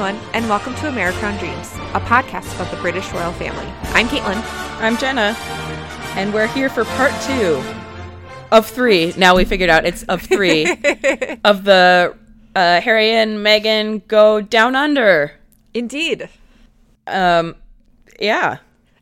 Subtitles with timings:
[0.00, 3.66] everyone, and welcome to Americrown Dreams, a podcast about the British royal family.
[3.92, 4.42] I'm Caitlin.
[4.80, 5.36] I'm Jenna,
[6.16, 7.62] and we're here for part two
[8.50, 9.12] of three.
[9.18, 10.64] Now we figured out it's of three
[11.44, 12.16] of the
[12.56, 15.32] uh, Harry and Meghan go down under.
[15.74, 16.30] Indeed,
[17.06, 17.56] Um,
[18.18, 18.56] yeah,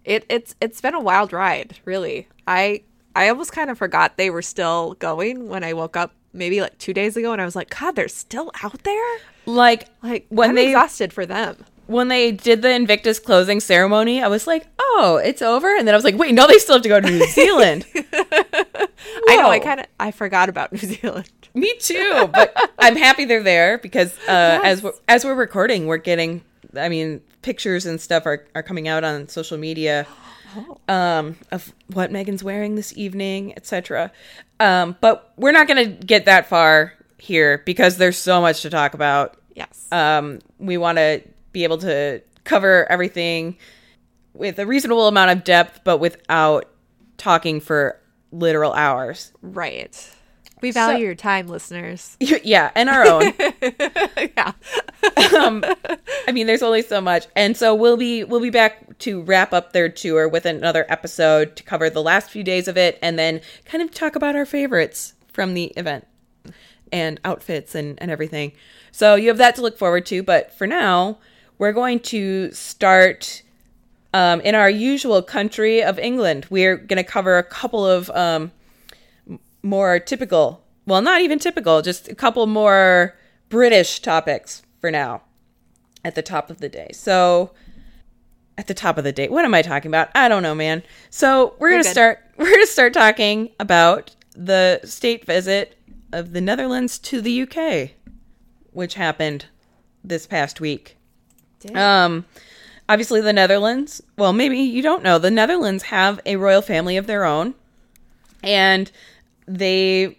[0.05, 1.79] it, it's it's been a wild ride.
[1.85, 2.83] Really, I
[3.15, 6.77] I almost kind of forgot they were still going when I woke up maybe like
[6.79, 9.19] two days ago, and I was like, God, they're still out there.
[9.49, 11.57] Like Like when I'm they exhausted for them.
[11.87, 15.95] when they did the Invictus closing ceremony, I was like, oh, it's over, and then
[15.95, 17.87] I was like, wait, no, they still have to go to New Zealand.
[17.95, 19.49] I know.
[19.51, 21.31] I kind of I forgot about New Zealand.
[21.55, 25.97] Me too, but I'm happy they're there because uh, as we're, as we're recording, we're
[25.97, 26.43] getting.
[26.77, 30.07] I mean, pictures and stuff are, are coming out on social media
[30.89, 34.13] um, of what Meghan's wearing this evening, etc.
[34.61, 38.71] Um, but we're not going to get that far here because there's so much to
[38.71, 39.38] talk about.
[39.59, 39.89] Yes.
[39.91, 41.21] Um, we want to
[41.51, 43.59] be able to cover everything
[44.33, 46.71] with a reasonable amount of depth, but without
[47.17, 49.33] talking for literal hours.
[49.43, 50.15] right.
[50.61, 52.17] We value your time, listeners.
[52.21, 53.33] yeah, and our own.
[54.37, 54.53] yeah.
[55.41, 55.65] um,
[56.27, 59.53] I mean, there's only so much, and so we'll be we'll be back to wrap
[59.53, 63.17] up their tour with another episode to cover the last few days of it, and
[63.17, 66.09] then kind of talk about our favorites from the event
[66.93, 68.53] and outfits and and everything.
[68.93, 70.23] So you have that to look forward to.
[70.23, 71.19] But for now,
[71.59, 73.43] we're going to start
[74.15, 76.47] um, in our usual country of England.
[76.51, 78.53] We're going to cover a couple of um,
[79.63, 83.17] more typical, well, not even typical, just a couple more
[83.49, 85.23] British topics for now
[86.05, 86.91] at the top of the day.
[86.93, 87.53] So,
[88.57, 90.09] at the top of the day, what am I talking about?
[90.15, 90.83] I don't know, man.
[91.11, 95.78] So, we're going to start we're going to start talking about the state visit
[96.13, 97.91] of the Netherlands to the UK,
[98.73, 99.47] which happened
[100.05, 100.97] this past week.
[101.75, 102.25] Um,
[102.89, 104.03] obviously, the Netherlands.
[104.17, 105.19] Well, maybe you don't know.
[105.19, 107.55] The Netherlands have a royal family of their own,
[108.43, 108.91] and
[109.47, 110.17] they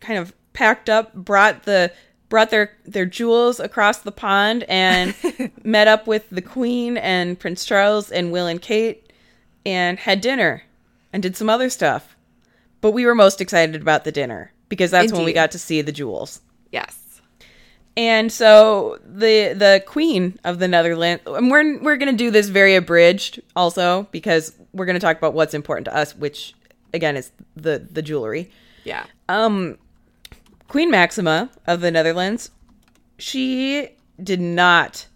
[0.00, 1.92] kind of packed up, brought the
[2.28, 5.14] brought their their jewels across the pond, and
[5.64, 9.10] met up with the Queen and Prince Charles and Will and Kate,
[9.64, 10.64] and had dinner,
[11.12, 12.16] and did some other stuff.
[12.80, 15.82] But we were most excited about the dinner because that's when we got to see
[15.82, 16.40] the jewels.
[16.70, 17.20] Yes.
[17.94, 22.74] And so the the queen of the Netherlands, and we're we're gonna do this very
[22.74, 26.54] abridged also because we're gonna talk about what's important to us, which
[26.94, 28.50] again is the the jewelry.
[28.84, 29.04] Yeah.
[29.28, 29.76] Um,
[30.68, 32.50] Queen Maxima of the Netherlands,
[33.18, 33.90] she
[34.22, 35.06] did not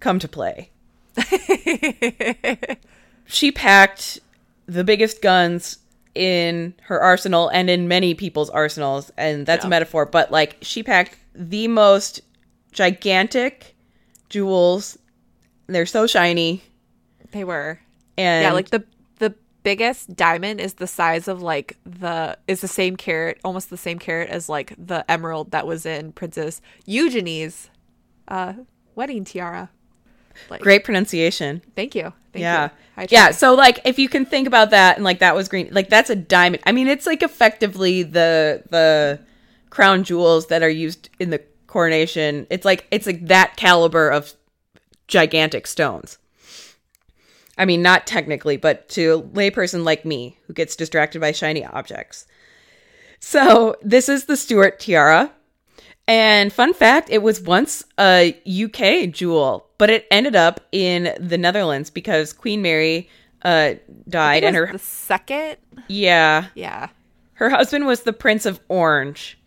[0.00, 0.70] come to play.
[3.26, 4.20] she packed
[4.64, 5.81] the biggest guns
[6.14, 10.82] in her arsenal and in many people's arsenals, and that's a metaphor, but like she
[10.82, 12.20] packed the most
[12.72, 13.74] gigantic
[14.28, 14.98] jewels.
[15.66, 16.62] They're so shiny.
[17.30, 17.80] They were.
[18.18, 18.84] And yeah, like the
[19.18, 23.76] the biggest diamond is the size of like the is the same carat almost the
[23.76, 27.70] same carat as like the emerald that was in Princess Eugenie's
[28.28, 28.54] uh
[28.94, 29.70] wedding tiara.
[30.50, 31.62] Like, great pronunciation.
[31.76, 32.12] Thank you.
[32.32, 32.70] Thank yeah.
[32.98, 33.06] you.
[33.10, 33.30] Yeah.
[33.30, 36.10] So like if you can think about that and like that was green like that's
[36.10, 36.62] a diamond.
[36.66, 39.20] I mean it's like effectively the the
[39.70, 42.46] crown jewels that are used in the coronation.
[42.50, 44.34] It's like it's like that caliber of
[45.08, 46.18] gigantic stones.
[47.58, 51.64] I mean not technically, but to a layperson like me who gets distracted by shiny
[51.64, 52.26] objects.
[53.20, 55.32] So this is the Stuart tiara.
[56.12, 61.38] And fun fact, it was once a UK jewel, but it ended up in the
[61.38, 63.08] Netherlands because Queen Mary
[63.40, 63.74] uh,
[64.06, 65.56] died, and her the second.
[65.88, 66.88] yeah, Yeah.
[67.34, 69.38] her husband was the Prince of Orange,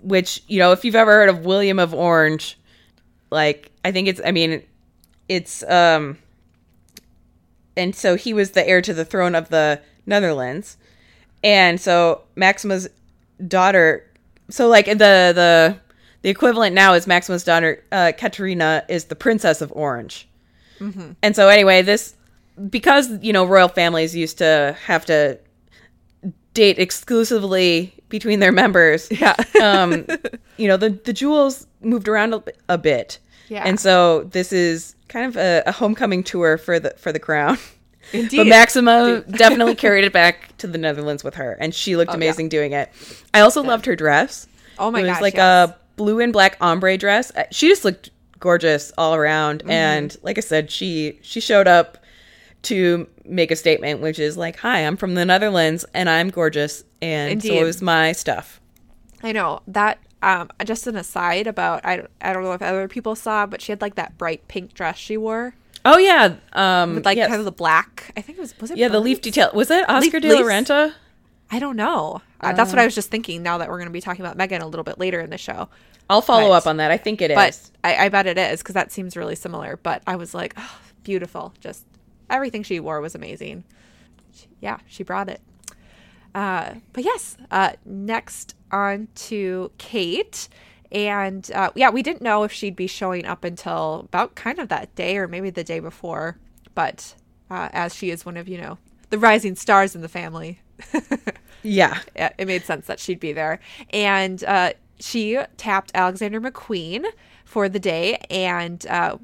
[0.00, 2.56] which you know, if you've ever heard of William of Orange,
[3.30, 4.62] like I think it's, I mean,
[5.28, 6.18] it's um,
[7.76, 10.76] and so he was the heir to the throne of the Netherlands,
[11.42, 12.88] and so Maxima's
[13.48, 14.08] daughter,
[14.50, 14.94] so like the
[15.34, 15.76] the
[16.22, 20.28] the equivalent now is Maxima's daughter, uh, Catharina, is the Princess of Orange.
[21.22, 22.16] And so anyway, this
[22.68, 25.38] because you know royal families used to have to
[26.54, 29.08] date exclusively between their members.
[29.20, 29.36] Yeah.
[29.62, 30.06] um,
[30.56, 33.18] you know the the jewels moved around a, a bit.
[33.48, 33.62] Yeah.
[33.64, 37.58] And so this is kind of a, a homecoming tour for the for the crown.
[38.12, 38.38] Indeed.
[38.38, 42.14] But Maxima definitely carried it back to the Netherlands with her, and she looked Oh,
[42.14, 42.16] yeah.
[42.16, 42.90] amazing doing it.
[43.32, 44.48] I also loved her dress.
[44.78, 45.70] Oh my it was gosh, like yes.
[45.70, 47.30] a blue and black ombre dress.
[47.36, 48.10] Uh, She just looked
[48.40, 49.70] gorgeous all around, Mm-hmm.
[49.70, 51.98] and like I said, she she showed up
[52.62, 56.84] to make a statement, which is like, "Hi, I'm from the Netherlands, and I'm gorgeous,
[57.00, 57.66] and so Indeed.
[57.66, 58.60] is my stuff."
[59.22, 62.88] I know that um, just an aside about I don't, I don't know if other
[62.88, 65.54] people saw, but she had like that bright pink dress she wore
[65.84, 67.28] Oh yeah, um, with like yes.
[67.28, 68.12] kind of the black.
[68.16, 69.50] I think it was was it yeah the leaf detail.
[69.54, 70.92] Was it Oscar Leaf- de la Renta?
[71.52, 72.22] I don't know.
[72.40, 73.42] Uh, that's what I was just thinking.
[73.42, 75.36] Now that we're going to be talking about Meghan a little bit later in the
[75.38, 75.68] show,
[76.10, 76.90] I'll follow But- up on that.
[76.90, 77.34] I think it is.
[77.36, 79.76] but I, I bet it is because that seems really similar.
[79.82, 81.52] But I was like, oh, beautiful.
[81.60, 81.84] Just
[82.30, 83.64] everything she wore was amazing.
[84.34, 85.40] She- yeah, she brought it.
[86.34, 90.48] Uh, but yes, uh, next on to Kate.
[90.90, 94.68] And uh, yeah, we didn't know if she'd be showing up until about kind of
[94.68, 96.38] that day or maybe the day before.
[96.74, 97.14] But
[97.50, 98.78] uh, as she is one of, you know,
[99.10, 100.60] the rising stars in the family,
[101.62, 103.60] yeah, it made sense that she'd be there.
[103.90, 107.04] And uh, she tapped Alexander McQueen
[107.44, 108.16] for the day.
[108.30, 109.18] And uh,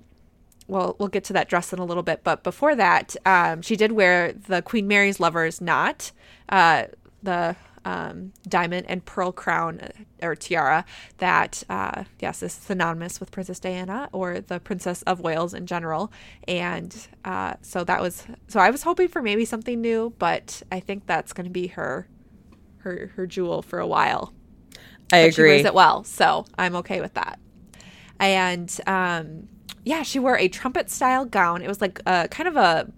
[0.68, 2.22] well, we'll get to that dress in a little bit.
[2.22, 6.12] But before that, um, she did wear the Queen Mary's lover's knot,
[6.50, 6.84] uh,
[7.22, 7.56] the
[7.88, 9.88] um, diamond and pearl crown uh,
[10.26, 10.84] or tiara
[11.18, 16.12] that, uh, yes, is synonymous with Princess Diana or the Princess of Wales in general.
[16.46, 16.94] And
[17.24, 21.06] uh, so that was, so I was hoping for maybe something new, but I think
[21.06, 22.08] that's going to be her,
[22.78, 24.32] her, her jewel for a while
[25.12, 25.50] I but she agree.
[25.52, 27.38] wears it well, so I'm okay with that.
[28.20, 29.48] And um,
[29.84, 31.62] yeah, she wore a trumpet style gown.
[31.62, 32.92] It was like a kind of a,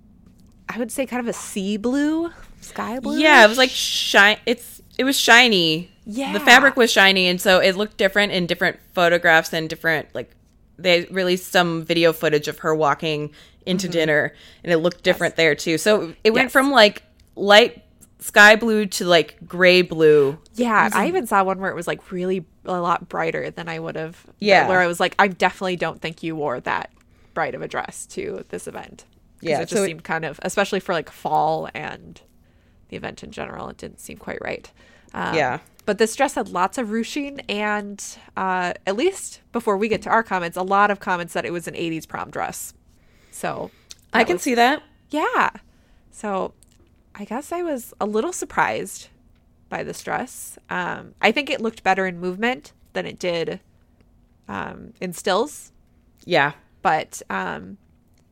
[0.69, 3.19] I would say, kind of a sea blue, sky blue.
[3.19, 4.39] Yeah, it was like shine.
[4.47, 5.91] It's it was shiny.
[6.05, 6.35] Yeah.
[6.35, 10.31] the fabric was shiny, and so it looked different in different photographs and different like
[10.77, 13.31] they released some video footage of her walking
[13.65, 13.93] into mm-hmm.
[13.93, 15.79] dinner, and it looked different there too.
[15.79, 16.53] So it went Yes.
[16.53, 17.03] from like
[17.35, 17.83] light
[18.19, 20.39] sky blue to like gray blue.
[20.53, 23.79] Yeah, I even saw one where it was like really a lot brighter than I
[23.79, 24.27] would have.
[24.39, 24.69] Yeah.
[24.69, 26.91] where I was like, I definitely don't think you wore that
[27.33, 29.07] bright of a dress to this event.
[29.41, 32.21] Yeah, it just so it- seemed kind of, especially for like fall and
[32.91, 34.71] the event in general, it didn't seem quite right.
[35.15, 35.59] Um, Yeah.
[35.87, 38.05] But this dress had lots of ruching, and
[38.37, 41.53] uh, at least before we get to our comments, a lot of comments that it
[41.53, 42.75] was an 80s prom dress.
[43.33, 43.71] So
[44.13, 44.83] I can was- see that.
[45.11, 45.51] yeah.
[46.13, 46.53] So
[47.15, 49.09] I guess I was a little surprised
[49.69, 50.59] by this dress.
[50.69, 53.59] Um, I think it looked better in movement than it did
[54.49, 55.73] um, in stills.
[56.25, 56.53] Yeah,
[56.83, 57.79] But um,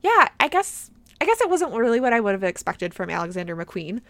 [0.02, 0.90] yeah, I guess
[1.20, 4.00] I guess it wasn't really what I would have expected from Alexander McQueen.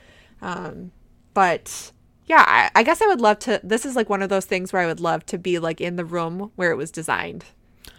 [0.42, 0.90] Um,
[1.32, 1.92] but
[2.28, 3.60] yeah, I, I guess I would love to.
[3.64, 5.96] This is like one of those things where I would love to be like in
[5.96, 7.44] the room where it was designed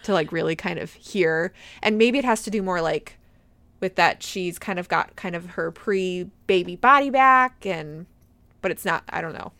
[0.03, 1.51] to like really kind of hear.
[1.81, 3.17] And maybe it has to do more like
[3.79, 8.05] with that she's kind of got kind of her pre baby body back and
[8.61, 9.51] but it's not I don't know.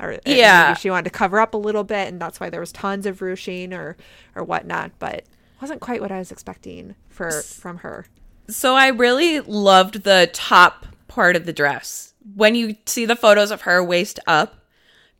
[0.00, 0.68] Or Yeah.
[0.68, 3.06] maybe she wanted to cover up a little bit and that's why there was tons
[3.06, 3.96] of ruching or
[4.34, 5.24] or whatnot, but
[5.60, 8.06] wasn't quite what I was expecting for from her.
[8.48, 12.12] So I really loved the top part of the dress.
[12.34, 14.64] When you see the photos of her waist up,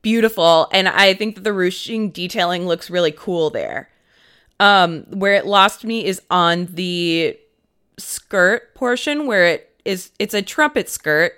[0.03, 0.69] beautiful.
[0.73, 3.88] And I think that the ruching detailing looks really cool there.
[4.58, 7.38] Um, where it lost me is on the
[7.99, 11.32] skirt portion where it is it's a trumpet skirt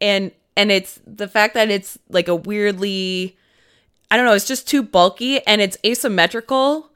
[0.00, 3.36] and and it's the fact that it's like a weirdly
[4.10, 6.90] I don't know, it's just too bulky and it's asymmetrical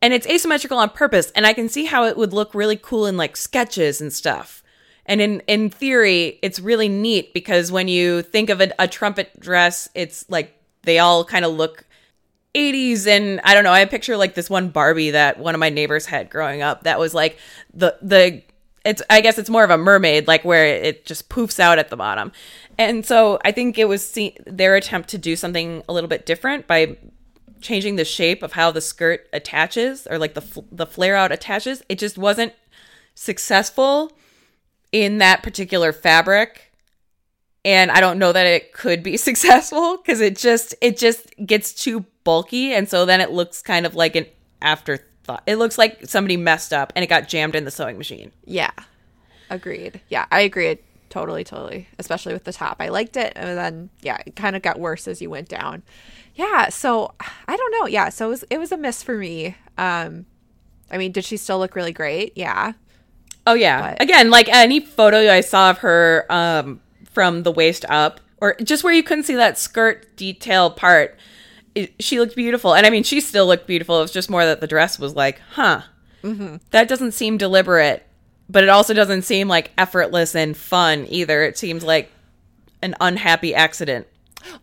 [0.00, 3.06] and it's asymmetrical on purpose and i can see how it would look really cool
[3.06, 4.62] in like sketches and stuff
[5.06, 9.38] and in in theory it's really neat because when you think of a, a trumpet
[9.40, 11.84] dress it's like they all kind of look
[12.54, 15.70] 80s and i don't know i picture like this one barbie that one of my
[15.70, 17.38] neighbors had growing up that was like
[17.72, 18.42] the the
[18.84, 21.88] it's i guess it's more of a mermaid like where it just poofs out at
[21.90, 22.32] the bottom.
[22.78, 26.24] And so i think it was see- their attempt to do something a little bit
[26.24, 26.96] different by
[27.60, 31.32] changing the shape of how the skirt attaches or like the fl- the flare out
[31.32, 31.82] attaches.
[31.88, 32.52] It just wasn't
[33.14, 34.12] successful
[34.96, 36.72] in that particular fabric
[37.66, 41.72] and i don't know that it could be successful because it just it just gets
[41.74, 44.24] too bulky and so then it looks kind of like an
[44.62, 48.32] afterthought it looks like somebody messed up and it got jammed in the sewing machine
[48.46, 48.70] Yeah.
[49.48, 50.00] Agreed.
[50.08, 50.76] Yeah, I agree.
[51.08, 51.86] Totally, totally.
[52.00, 52.78] Especially with the top.
[52.80, 53.32] I liked it.
[53.36, 55.84] And then, yeah, it kind of got worse as you went down.
[56.34, 56.68] Yeah.
[56.68, 57.14] So
[57.46, 57.86] I don't know.
[57.86, 58.08] Yeah.
[58.08, 59.54] So it was, it was a miss for me.
[59.78, 60.26] Um,
[60.90, 62.32] I mean, did she still look really great?
[62.34, 62.72] Yeah.
[63.46, 63.90] Oh yeah.
[63.92, 66.80] But- Again, like any photo I saw of her um
[67.12, 71.16] from the waist up or just where you couldn't see that skirt detail part,
[71.74, 72.74] it, she looked beautiful.
[72.74, 73.98] And I mean, she still looked beautiful.
[73.98, 75.82] It was just more that the dress was like, huh,
[76.72, 78.04] that doesn't seem deliberate,
[78.50, 81.42] but it also doesn't seem like effortless and fun either.
[81.44, 82.10] It seems like
[82.82, 84.06] an unhappy accident.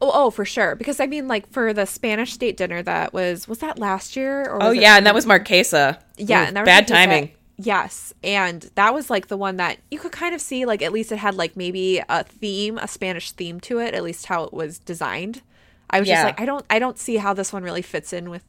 [0.02, 0.76] Oh, oh, for sure.
[0.76, 4.42] Because I mean, like for the Spanish state dinner that was, was that last year?
[4.44, 6.00] Or Oh yeah, and that was Marchesa.
[6.18, 7.32] Yeah, Ooh, and that was bad that- timing.
[7.58, 10.92] Yes, and that was like the one that you could kind of see, like at
[10.92, 14.44] least it had like maybe a theme, a Spanish theme to it, at least how
[14.44, 15.42] it was designed.
[15.90, 16.16] I was Yeah.
[16.16, 18.44] just like, I don't, I don't see how this one really fits in with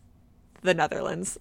[0.63, 1.39] the Netherlands.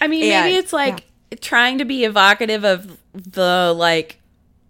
[0.00, 1.04] I mean, And- maybe it's like
[1.40, 4.18] trying to be evocative of the like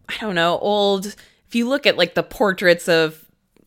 [0.08, 3.21] I don't know, old if you look at like the portraits of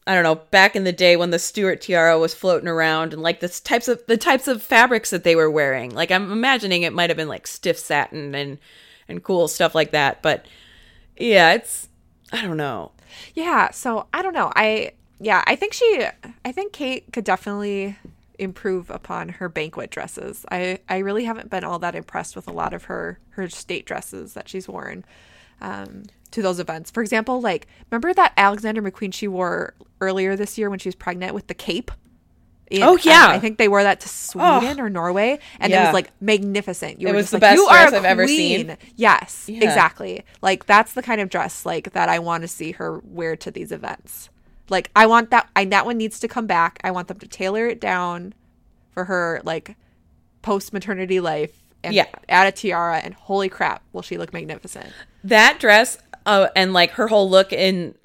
[0.08, 3.24] I don't know, back in the day when the Stuart tiara was floating around and
[3.24, 5.92] like the types of the types of fabrics that they were wearing.
[5.92, 8.60] Like I'm imagining it might have been like stiff satin and
[9.08, 10.46] and cool stuff like that, but
[11.18, 11.88] yeah, it's
[12.32, 12.92] I don't know.
[13.34, 14.52] Yeah, so I don't know.
[14.56, 16.06] I yeah, I think she
[16.44, 17.98] I think Kate could definitely
[18.38, 20.46] improve upon her banquet dresses.
[20.52, 23.86] I I really haven't been all that impressed with a lot of her her state
[23.86, 25.04] dresses that she's worn
[25.62, 26.04] um
[26.36, 26.92] to those events.
[26.92, 30.96] For example, like remember that Alexander McQueen she wore earlier this year when she was
[30.96, 31.92] pregnant with the cape?
[32.72, 33.26] In- Oh, yeah.
[33.26, 37.00] um, I think they wore that to Sweden or Norway, and it was like magnificent.
[37.00, 39.46] You It were was just the like, best you are dress I've ever seen." Yes,
[39.48, 39.64] Yeah.
[39.64, 40.24] exactly.
[40.42, 43.52] Like that's the kind of dress like that I want to see her wear to
[43.52, 44.30] these events.
[44.70, 46.80] Like I want that I that one needs to come back.
[46.84, 48.34] I want them to tailor it down
[48.92, 49.76] for her like
[50.42, 51.52] post maternity life
[51.84, 52.08] and Yeah.
[52.28, 54.92] add a tiara and holy crap, will she look magnificent.
[55.24, 57.96] that dress uh, and like her whole look in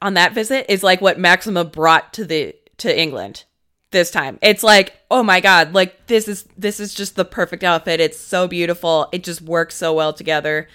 [0.00, 3.44] on that visit is like what Maxima brought to the to England
[3.92, 4.38] this time.
[4.42, 8.00] It's like, oh my god, like this is this is just the perfect outfit.
[8.00, 9.08] It's so beautiful.
[9.12, 10.68] It just works so well together.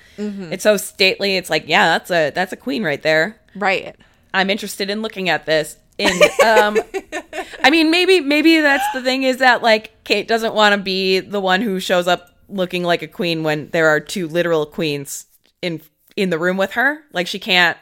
[0.52, 1.36] It's so stately.
[1.36, 3.40] It's like, yeah, that's a that's a queen right there.
[3.56, 3.96] Right.
[4.34, 5.78] I'm interested in looking at this.
[5.98, 6.12] In
[6.46, 6.78] um
[7.64, 11.20] I mean maybe maybe that's the thing is that like Kate doesn't want to be
[11.20, 15.26] the one who shows up looking like a queen when there are two literal queens
[15.62, 15.82] in
[16.18, 17.04] in the room with her.
[17.14, 17.78] Like she can't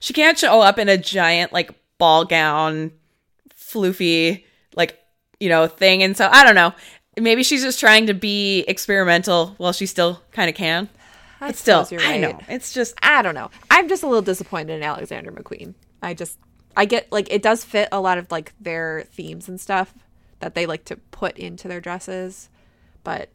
[0.00, 2.92] she can't show up in a giant like ball gown
[3.54, 4.44] floofy
[4.76, 4.98] like
[5.40, 6.74] you know thing and so I don't know.
[7.16, 10.88] Maybe she's just trying to be experimental while she still kind of can.
[11.40, 12.38] I But still, you're I know.
[12.48, 13.50] It's just I don't know.
[13.70, 15.74] I'm just a little disappointed in Alexander McQueen.
[16.02, 16.38] I just
[16.76, 19.94] I get like it does fit a lot of like their themes and stuff
[20.40, 22.48] that they like to put into their dresses,
[23.04, 23.30] but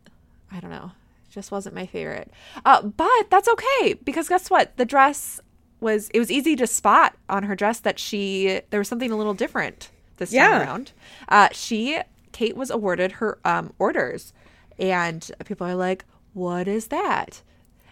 [0.51, 0.91] I don't know.
[1.33, 2.31] Just wasn't my favorite.
[2.63, 4.77] Uh, but that's okay because guess what?
[4.77, 5.39] The dress
[5.79, 9.17] was it was easy to spot on her dress that she there was something a
[9.17, 10.59] little different this time Yeah.
[10.61, 10.91] around.
[11.27, 11.99] Uh, she
[12.31, 14.31] Kate was awarded her um, orders,
[14.79, 17.41] and people are like, "What is that?"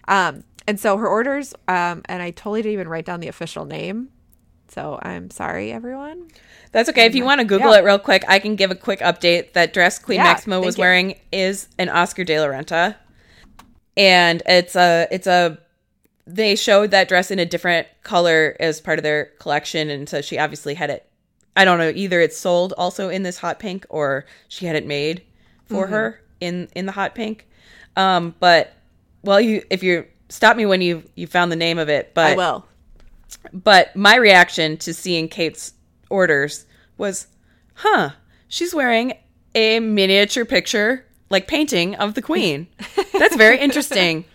[0.07, 3.65] Um, and so her orders, um, and I totally didn't even write down the official
[3.65, 4.09] name.
[4.67, 6.27] So I'm sorry, everyone.
[6.71, 7.05] That's okay.
[7.05, 7.79] If you want to Google Yeah.
[7.79, 9.53] it real quick, I can give a quick update.
[9.53, 10.81] That dress Queen Yeah, Maxima was you.
[10.81, 12.95] wearing is an Oscar de la Renta,
[13.97, 15.57] and it's a it's a.
[16.27, 20.21] They showed that dress in a different color as part of their collection, and so
[20.21, 21.07] she obviously had it.
[21.55, 24.85] I don't know either it's sold also in this hot pink or she had it
[24.85, 25.23] made
[25.65, 25.93] for Mm-hmm.
[25.93, 27.47] her in in the hot pink.
[27.97, 28.71] Um, but
[29.23, 32.33] well, you if you stop me when you you found the name of it, but
[32.33, 32.65] I will.
[33.51, 35.73] but my reaction to seeing Kate's
[36.09, 36.65] orders
[36.97, 37.27] was,
[37.73, 38.11] huh,
[38.47, 39.13] she's wearing
[39.55, 42.67] a miniature picture, like painting of the queen.
[43.13, 44.25] That's very interesting.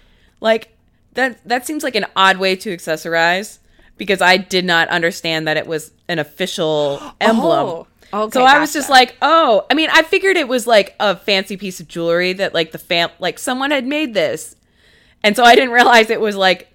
[0.41, 0.77] Like
[1.13, 3.59] that that seems like an odd way to accessorize
[3.97, 7.87] because I did not understand that it was an official emblem.
[8.13, 10.95] Oh, okay, so I was just like, oh, I mean, I figured it was like
[11.01, 14.57] a fancy piece of jewelry that like the fam like someone had made this.
[15.23, 16.69] And so I didn't realize it was like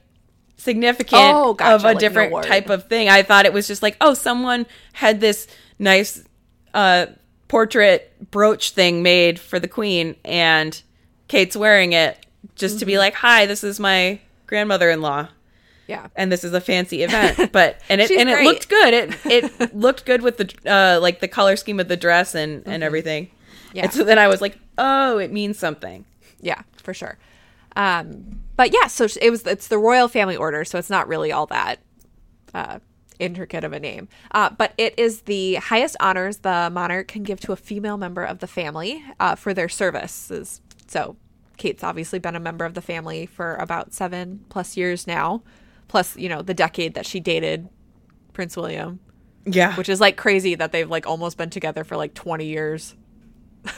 [0.57, 3.09] significant Oh, gotcha, of a like different type of thing.
[3.09, 5.47] I thought it was just like, oh, someone had this
[5.79, 6.23] nice
[6.73, 7.07] uh
[7.51, 10.81] portrait brooch thing made for the queen and
[11.27, 12.99] Kate's wearing it just to be Mm-hmm.
[12.99, 15.27] like, "Hi, this is my grandmother-in-law."
[15.87, 16.07] Yeah.
[16.15, 18.45] and this is a fancy event but and it and it great.
[18.45, 21.97] looked good it it looked good with the uh like the color scheme of the
[21.97, 23.77] dress and and everything Mm-hmm.
[23.77, 23.83] Yeah.
[23.83, 26.05] and so then i was like oh it means something
[26.39, 27.17] Yeah, for sure.
[27.75, 31.31] Um, but yeah, so it was it's the royal family order, so it's not really
[31.31, 31.79] all that
[32.53, 32.79] uh,
[33.21, 34.09] intricate of a name.
[34.31, 38.23] Uh, but it is the highest honors the monarch can give to a female member
[38.23, 40.61] of the family uh, for their services.
[40.87, 41.15] So
[41.57, 45.43] Kate's obviously been a member of the family for about seven plus years now,
[45.87, 47.69] plus you know the decade that she dated
[48.33, 48.99] Prince William,
[49.45, 52.95] yeah which is like crazy that they've like almost been together for like twenty years,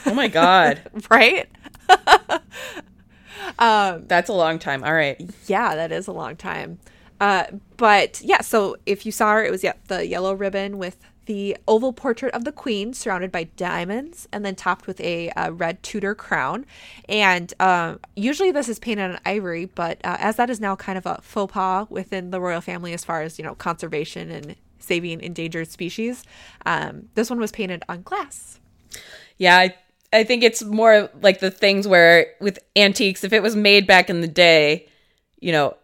[0.06, 0.82] oh my god
[1.12, 1.50] right?
[3.60, 6.80] that's a long time all right Yeah, that is a long time.
[7.24, 7.46] Uh,
[7.78, 11.56] but yeah, so if you saw her, it was yeah, the yellow ribbon with the
[11.70, 15.82] oval portrait of the queen surrounded by diamonds and then topped with a, uh red
[15.82, 16.66] Tudor crown.
[17.08, 20.98] And uh, usually this is painted on ivory, but uh, as that is now kind
[20.98, 24.58] of a faux pas within the royal family as far as, you know, conservation and
[24.80, 26.26] saving endangered species,
[26.66, 28.60] um, this one was painted on glass.
[29.38, 29.76] yeah I,
[30.12, 34.10] I think it's more like the things where with antiques if it was made back
[34.10, 34.90] in the day
[35.40, 35.78] you know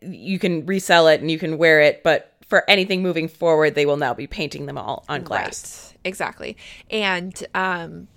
[0.00, 3.86] you can resell it and you can wear it but for anything moving forward, they
[3.86, 5.92] will now be painting them all on glass.
[5.92, 6.00] Right.
[6.04, 6.56] Exactly.
[6.90, 8.08] And um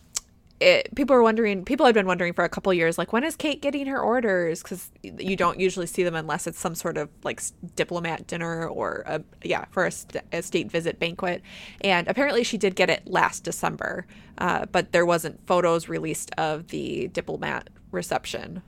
[0.60, 3.36] it, people are wondering people have been wondering for a couple years like when is
[3.36, 7.10] kate getting her orders because you don't usually see them unless it's some sort of
[7.24, 7.44] like
[7.76, 11.44] diplomat dinner or a yeah for a, st- a state visit banquet
[11.82, 14.08] and apparently she did get it last december
[14.40, 18.64] uh, but there wasn't photos released of the diplomat reception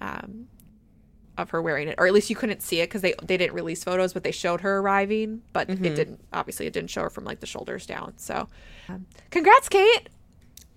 [0.00, 0.46] um,
[1.36, 3.54] of her wearing it or at least you couldn't see it because they, they didn't
[3.54, 5.84] release photos but they showed her arriving but Mm-hmm.
[5.84, 8.48] it didn't obviously it didn't show her from like the shoulders down so
[8.88, 10.08] um, congrats kate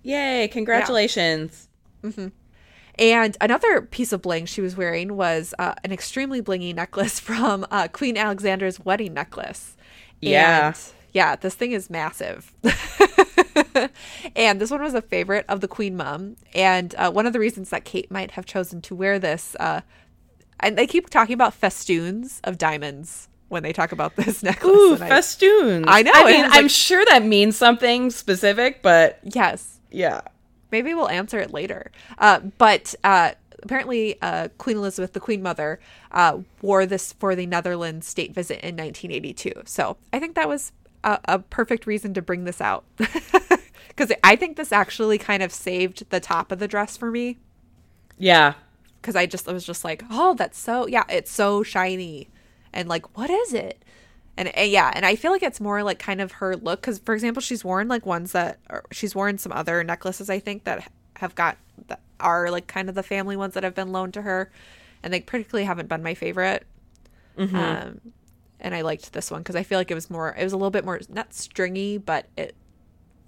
[0.02, 0.48] Yay!
[0.52, 1.68] Congratulations.
[2.98, 7.66] And another piece of bling she was wearing was uh, an extremely blingy necklace from
[7.70, 9.76] uh, Queen Alexandra's wedding necklace.
[10.20, 10.68] Yeah.
[10.68, 10.76] And,
[11.12, 12.52] yeah, this thing is massive.
[14.36, 16.36] and this one was a favorite of the Queen Mum.
[16.54, 19.82] And uh, one of the reasons that Kate might have chosen to wear this, uh,
[20.60, 24.72] and they keep talking about festoons of diamonds when they talk about this necklace.
[24.74, 25.86] Ooh, I- festoons.
[25.88, 29.78] I know, I mean, I'm like- sure that means something specific, but yes.
[29.90, 30.20] yeah.
[30.70, 31.90] Maybe we'll answer it later.
[32.18, 35.80] Uh, but uh, apparently, uh, Queen Elizabeth, the Queen Mother,
[36.12, 39.52] uh, wore this for the Netherlands state visit in 1982.
[39.64, 40.72] So I think that was
[41.04, 42.84] a, a perfect reason to bring this out.
[43.88, 47.38] Because I think this actually kind of saved the top of the dress for me.
[48.16, 48.54] Yeah.
[49.00, 52.28] Because I just I was just like, oh, that's so yeah, it's so shiny,
[52.72, 53.84] and like, what is it?
[54.36, 56.80] And, and yeah, and I feel like it's more like kind of her look.
[56.80, 58.58] Because for example, she's worn like ones that
[58.92, 62.94] she's worn some other necklaces I think that have got that are like kind of
[62.94, 64.50] the family ones that have been loaned to her,
[65.02, 66.66] and they particularly haven't been my favorite.
[67.56, 68.00] Um,
[68.60, 70.56] and I liked this one because I feel like it was more, it was a
[70.56, 72.56] little bit more not stringy, but it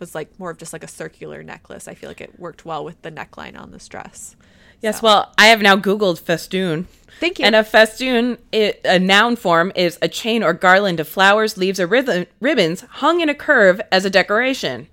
[0.01, 1.87] was like more of just like a circular necklace.
[1.87, 4.35] I feel like it worked well with the neckline on this dress.
[4.81, 6.87] Yes, well, I have now Googled festoon.
[7.19, 7.45] Thank you.
[7.45, 11.87] And a festoon, a noun form, is a chain or garland of flowers, leaves, or
[11.87, 14.89] ribbons hung in a curve as a decoration.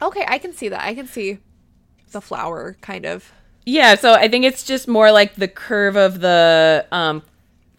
[0.00, 0.82] Okay, I can see that.
[0.82, 1.38] I can see
[2.10, 3.32] the flower kind of.
[3.64, 7.22] Yeah, so I think it's just more like the curve of the um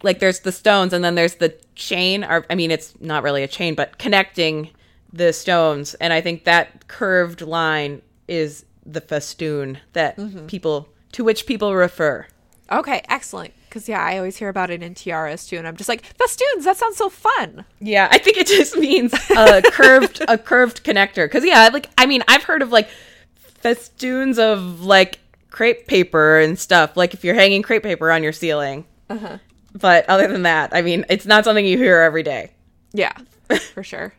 [0.02, 3.44] like there's the stones and then there's the chain or I mean it's not really
[3.44, 4.70] a chain but connecting
[5.12, 10.17] the stones and I think that curved line is the festoon that
[10.48, 12.28] people to which people refer.
[12.71, 13.54] Okay, excellent.
[13.67, 16.65] Because yeah, I always hear about it in tiaras too, and I'm just like festoons.
[16.65, 17.65] That sounds so fun.
[17.80, 21.30] Yeah, I think it just means a curved a curved connector.
[21.30, 22.89] Cuz yeah, like I mean, I've heard of like
[23.36, 28.34] festoons of like crepe paper and stuff, like if you're hanging crepe paper on your
[28.34, 28.86] ceiling.
[29.10, 29.38] Uh-huh.
[29.73, 32.52] But other than that, I mean, it's not something you hear every day.
[32.93, 33.13] Yeah,
[33.73, 34.13] for sure.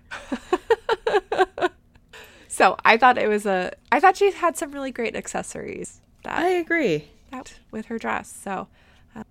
[2.49, 3.73] so I thought it was a.
[3.93, 7.09] I thought she had some really great accessories that I agree.
[7.31, 8.29] that with her dress.
[8.43, 8.69] So,
[9.17, 9.23] uh,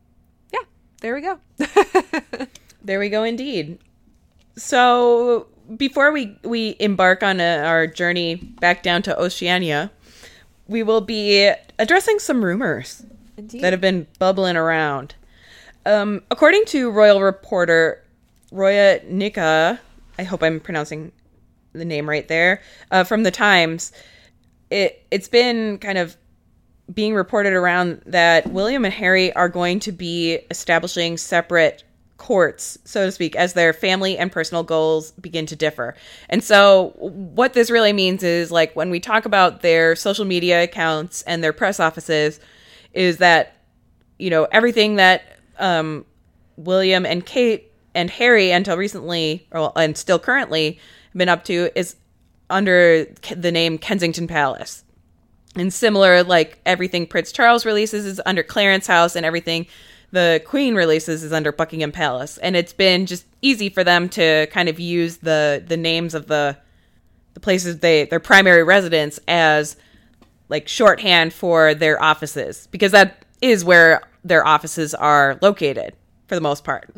[0.51, 0.63] yeah,
[1.01, 1.39] there we go.
[2.85, 3.79] There we go indeed.
[4.57, 9.89] So, before we we embark on a, our journey back down to Oceania,
[10.67, 13.05] we will be addressing some rumors.
[13.35, 13.63] Indeed.
[13.63, 15.15] that have been bubbling around.
[15.87, 18.03] Um, according to royal reporter
[18.51, 19.79] Roya Nikkhah,
[20.19, 21.11] I hope I'm pronouncing
[21.71, 23.91] the name right there, uh, from the Times,
[24.69, 26.15] it it's been kind of
[26.91, 31.83] being reported around that William and Harry are going to be establishing separate
[32.17, 35.95] courts, so to speak, as their family and personal goals begin to differ.
[36.29, 40.63] And so, what this really means is like when we talk about their social media
[40.63, 42.39] accounts and their press offices,
[42.93, 43.57] is that
[44.19, 45.23] you know everything that
[45.59, 46.05] um,
[46.55, 50.79] William and Kate and Harry until recently, or and still currently,
[51.15, 51.95] been up to is
[52.49, 54.83] under the name Kensington Palace.
[55.55, 59.67] And similar, like everything Prince Charles releases is under Clarence House, and everything
[60.11, 62.37] the Queen releases is under Buckingham Palace.
[62.39, 66.27] And it's been just easy for them to kind of use the the names of
[66.27, 66.57] the
[67.33, 69.75] the places they their primary residence as
[70.49, 75.93] like shorthand for their offices because that is where their offices are located
[76.27, 76.89] for the most part.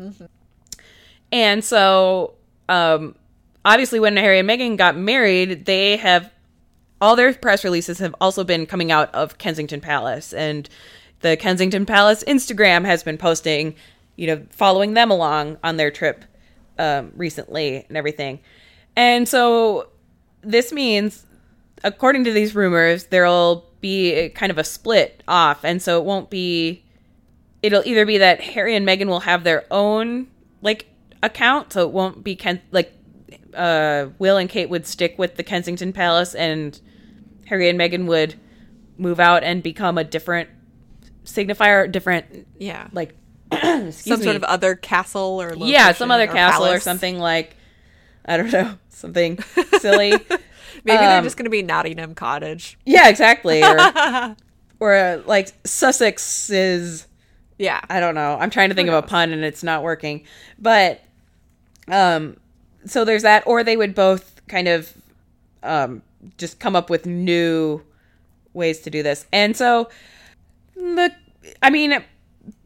[1.32, 2.34] And so,
[2.68, 3.16] um,
[3.64, 6.30] obviously, when Harry and Meghan got married, they have
[7.00, 10.68] all their press releases have also been coming out of Kensington Palace, and
[11.20, 13.74] the Kensington Palace Instagram has been posting,
[14.16, 16.24] you know, following them along on their trip
[16.78, 18.40] um, recently and everything.
[18.96, 19.88] And so,
[20.42, 21.26] this means,
[21.84, 26.30] according to these rumors, there'll be kind of a split off, and so it won't
[26.30, 26.82] be.
[27.62, 30.28] It'll either be that Harry and Meghan will have their own
[30.62, 30.86] like
[31.22, 32.92] account, so it won't be Ken like
[33.54, 36.80] uh, Will and Kate would stick with the Kensington Palace, and
[37.46, 38.34] Harry and Meghan would
[38.98, 40.48] move out and become a different
[41.24, 42.88] signifier, different yeah.
[42.92, 43.14] like
[43.52, 43.92] some me.
[44.24, 47.56] sort of other castle or yeah, some other location castle or something like
[48.24, 49.38] I don't know, something
[49.78, 50.10] silly.
[50.10, 52.78] Maybe they're Um, just going to be Nottingham Cottage.
[52.84, 53.62] yeah, exactly.
[53.62, 53.76] Or,
[54.80, 57.06] or uh, like Sussex is
[57.58, 57.80] Yeah.
[57.88, 58.36] I don't know.
[58.38, 60.24] I'm trying to think of a pun and it's not working.
[60.58, 61.02] But
[61.88, 62.36] um
[62.84, 64.92] so there's that or they would both kind of
[65.62, 66.02] um
[66.38, 67.82] just come up with new
[68.52, 69.26] ways to do this.
[69.32, 69.88] And so
[70.74, 71.12] the
[71.62, 72.02] I mean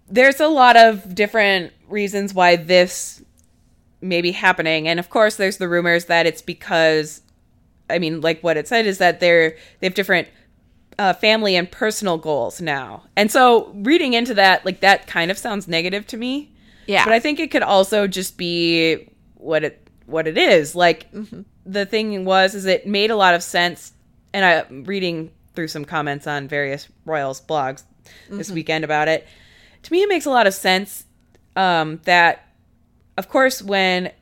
[0.09, 3.23] there's a lot of different reasons why this
[4.01, 4.89] may be happening.
[4.89, 7.23] And of course there's the rumors that it's because
[7.89, 10.29] I mean like what it said is that they're they have different
[10.99, 13.05] uh, family and personal goals now.
[13.17, 16.53] And so reading into that, like that kind of sounds negative to me.
[16.87, 17.05] Yeah.
[17.05, 20.75] But I think it could also just be what it what it is.
[20.75, 21.09] Like
[21.67, 23.93] the thing was is it made a lot of sense
[24.33, 27.83] and I reading through some comments on various Royals blogs
[28.29, 29.27] this weekend about it.
[29.83, 31.05] To me it makes a lot of sense
[31.57, 32.47] um that
[33.17, 34.13] of course when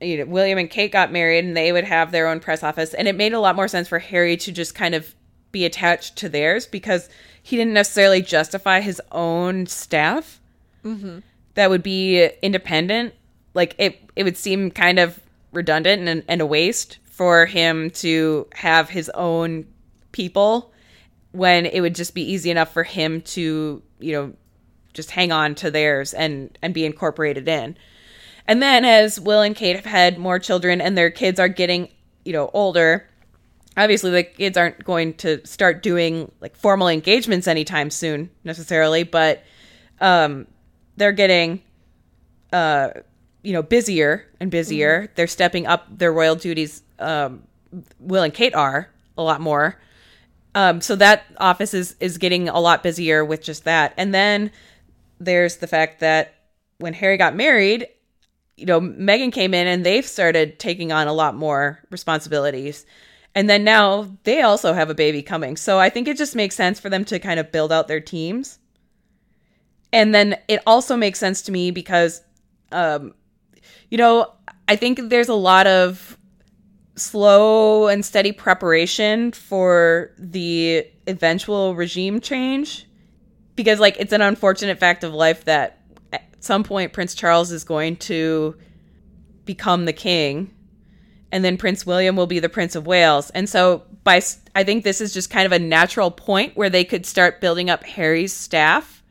[0.00, 2.92] you know William and Kate got married and they would have their own press office
[2.94, 5.14] and it made a lot more sense for Harry to just kind of
[5.52, 7.08] be attached to theirs because
[7.42, 10.40] he didn't necessarily justify his own staff.
[11.54, 13.14] That would be independent.
[13.54, 15.20] Like it it would seem kind of
[15.52, 19.66] redundant and, and a waste for him to have his own
[20.12, 20.72] people
[21.32, 24.32] when it would just be easy enough for him to you know
[24.92, 27.76] just hang on to theirs and and be incorporated in.
[28.46, 31.88] And then as will and kate have had more children and their kids are getting
[32.24, 33.08] you know older
[33.76, 39.42] obviously the kids aren't going to start doing like formal engagements anytime soon necessarily but
[40.00, 40.46] um
[40.96, 41.62] they're getting
[42.52, 42.90] uh
[43.42, 45.10] you know busier and busier.
[45.14, 47.42] They're stepping up their royal duties um
[47.98, 49.80] will and kate are a lot more.
[50.54, 53.94] Um so that office is is getting a lot busier with just that.
[53.96, 54.50] And then
[55.18, 56.34] there's the fact that
[56.78, 57.86] when harry got married
[58.56, 62.86] you know meghan came in and they've started taking on a lot more responsibilities.
[63.34, 65.56] And then now they also have a baby coming.
[65.56, 68.00] So i think it just makes sense for them to kind of build out their
[68.00, 68.58] teams.
[69.92, 72.22] And then it also makes sense to me because
[72.70, 73.14] um
[73.90, 74.32] you know
[74.68, 76.18] i think there's a lot of
[76.96, 82.86] slow and steady preparation for the eventual regime change
[83.56, 85.80] because like it's an unfortunate fact of life that
[86.12, 88.56] at some point prince charles is going to
[89.44, 90.52] become the king
[91.30, 93.30] and then prince william will be the prince of wales.
[93.30, 94.20] And so by
[94.54, 97.70] i think this is just kind of a natural point where they could start building
[97.70, 99.02] up harry's staff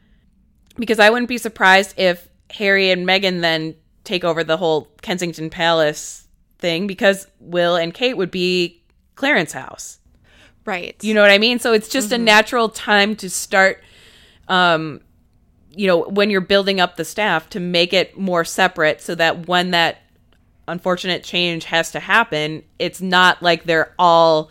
[0.77, 5.49] because I wouldn't be surprised if Harry and Meghan then take over the whole Kensington
[5.49, 6.27] Palace
[6.59, 8.81] thing because Will and Kate would be
[9.15, 9.99] Clarence House.
[10.65, 10.95] right.
[11.03, 11.59] You know what I mean?
[11.59, 13.83] So it's just a natural time to start
[14.47, 15.01] um
[15.73, 19.47] you know, when you're building up the staff to make it more separate so that
[19.47, 19.99] when that
[20.67, 24.49] unfortunate change has to happen, it's not like they're all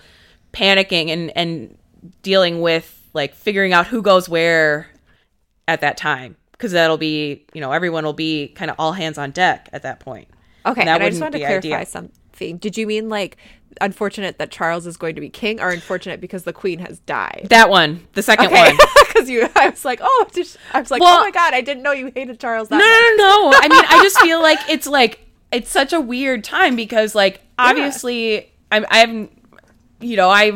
[0.53, 1.77] panicking and and
[2.23, 4.89] dealing with like figuring out who goes where
[5.69, 9.17] at that time because that'll be, you know, everyone will be kind of all hands
[9.17, 10.29] on deck at that point.
[10.67, 11.87] Okay, And that and I just wanted to clarify ideal.
[11.87, 12.59] something.
[12.59, 13.39] Did you mean like
[13.81, 17.47] unfortunate that Charles is going to be king, or unfortunate because the queen has died?
[17.49, 18.77] That one, the second Okay, one.
[19.09, 21.55] because you, I was like, oh, just, I was like, oh Well- oh my god,
[21.55, 23.19] I didn't know you hated Charles that No, much.
[23.19, 23.59] no, no, no.
[23.59, 25.21] I mean, I just feel like it's like
[25.51, 29.33] it's such a weird time because, like, obviously, I'm, I haven't,
[30.01, 30.53] you know, I,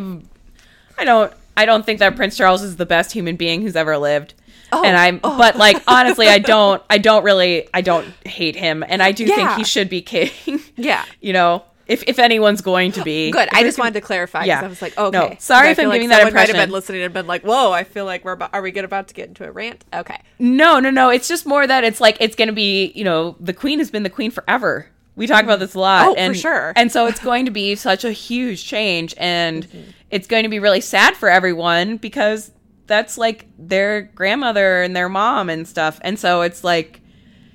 [0.99, 3.97] I don't, I don't think that Prince Charles is the best human being who's ever
[3.99, 4.35] lived.
[4.72, 5.37] Oh, and I'm, oh.
[5.38, 9.27] but like, honestly, I don't, I don't really, I don't hate him, and I do
[9.27, 10.31] think he should be king.
[10.77, 11.05] Yeah.
[11.20, 13.48] you know, if if anyone's going to be Good.
[13.53, 14.64] I just wanted to clarify because Yeah.
[14.64, 15.18] I was like, okay.
[15.18, 16.68] No, sorry if I'm like giving that someone Might have impression.
[16.68, 19.09] been listening and been like, whoa, I feel like we're about, are we good about
[19.09, 19.85] to get into a rant?
[19.92, 20.18] Okay.
[20.38, 21.11] No, no, no.
[21.11, 23.90] It's just more that it's like it's going to be, you know, the queen has
[23.90, 24.87] been the queen forever.
[25.14, 26.09] We talk about this a lot.
[26.09, 26.72] Oh, for and, sure.
[26.74, 29.90] And so it's going to be such a huge change, and Mm-hmm.
[30.11, 32.50] it's going to be really sad for everyone because
[32.87, 35.99] that's like their grandmother and their mom and stuff.
[36.03, 37.01] And so it's like,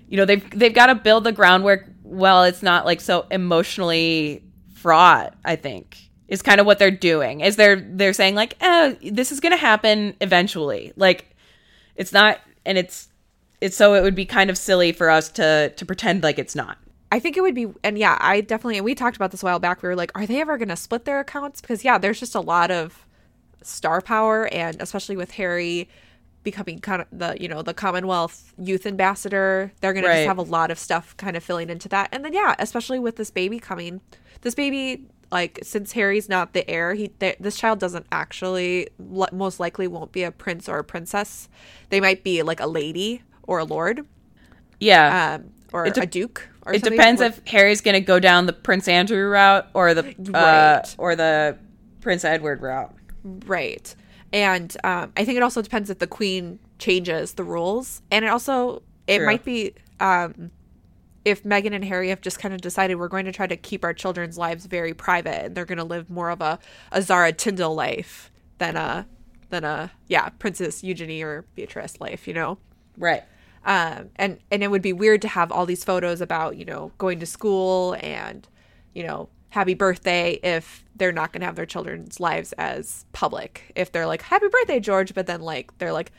[0.07, 1.87] you know, they've they've got to build the groundwork.
[2.03, 5.35] Well, it's not like so emotionally fraught.
[5.45, 7.41] I think is kind of what they're doing.
[7.41, 10.93] Is they're they're saying like, eh, this is going to happen eventually.
[10.95, 11.35] Like,
[11.95, 13.09] it's not, and it's
[13.61, 16.55] it's so it would be kind of silly for us to to pretend like it's
[16.55, 16.77] not.
[17.11, 19.45] I think it would be, and yeah, I definitely, and we talked about this a
[19.45, 19.81] while back.
[19.81, 21.59] We were like, are they ever going to split their accounts?
[21.59, 23.07] Because yeah, there's just a lot of
[23.63, 25.89] star power, and especially with Harry
[26.43, 30.17] becoming kind of the, you know, the Commonwealth Youth Ambassador, they're going to Right.
[30.19, 32.09] just have a lot of stuff kind of filling into that.
[32.13, 33.99] And then yeah, especially with this baby coming,
[34.41, 39.59] this baby, like since Harry's not the heir, he th- this child doesn't actually, most
[39.59, 41.49] likely, won't be a prince or a princess.
[41.89, 44.07] They might be like a lady or a lord.
[44.79, 45.35] Yeah.
[45.35, 46.47] um, or de- a duke.
[46.65, 46.97] Or it something.
[46.97, 50.95] depends if Harry's going to go down the Prince Andrew route or the uh, Right.
[50.97, 51.57] or the
[52.01, 52.93] Prince Edward route.
[53.23, 53.95] Right.
[54.31, 58.01] And um, I think it also depends if the queen changes the rules.
[58.11, 59.25] And it also, it True.
[59.25, 60.51] might be um,
[61.25, 63.83] if Meghan and Harry have just kind of decided we're going to try to keep
[63.83, 66.59] our children's lives very private and they're going to live more of a,
[66.91, 69.07] a Zara Tindall life than a,
[69.49, 72.57] than a, yeah, Princess Eugenie or Beatrice life, you know?
[72.97, 73.23] Right.
[73.65, 76.91] um, and and it would be weird to have all these photos about you know
[76.97, 78.47] going to school and
[78.93, 83.71] you know happy birthday if they're not going to have their children's lives as public
[83.75, 86.11] if they're like happy birthday george but then like they're like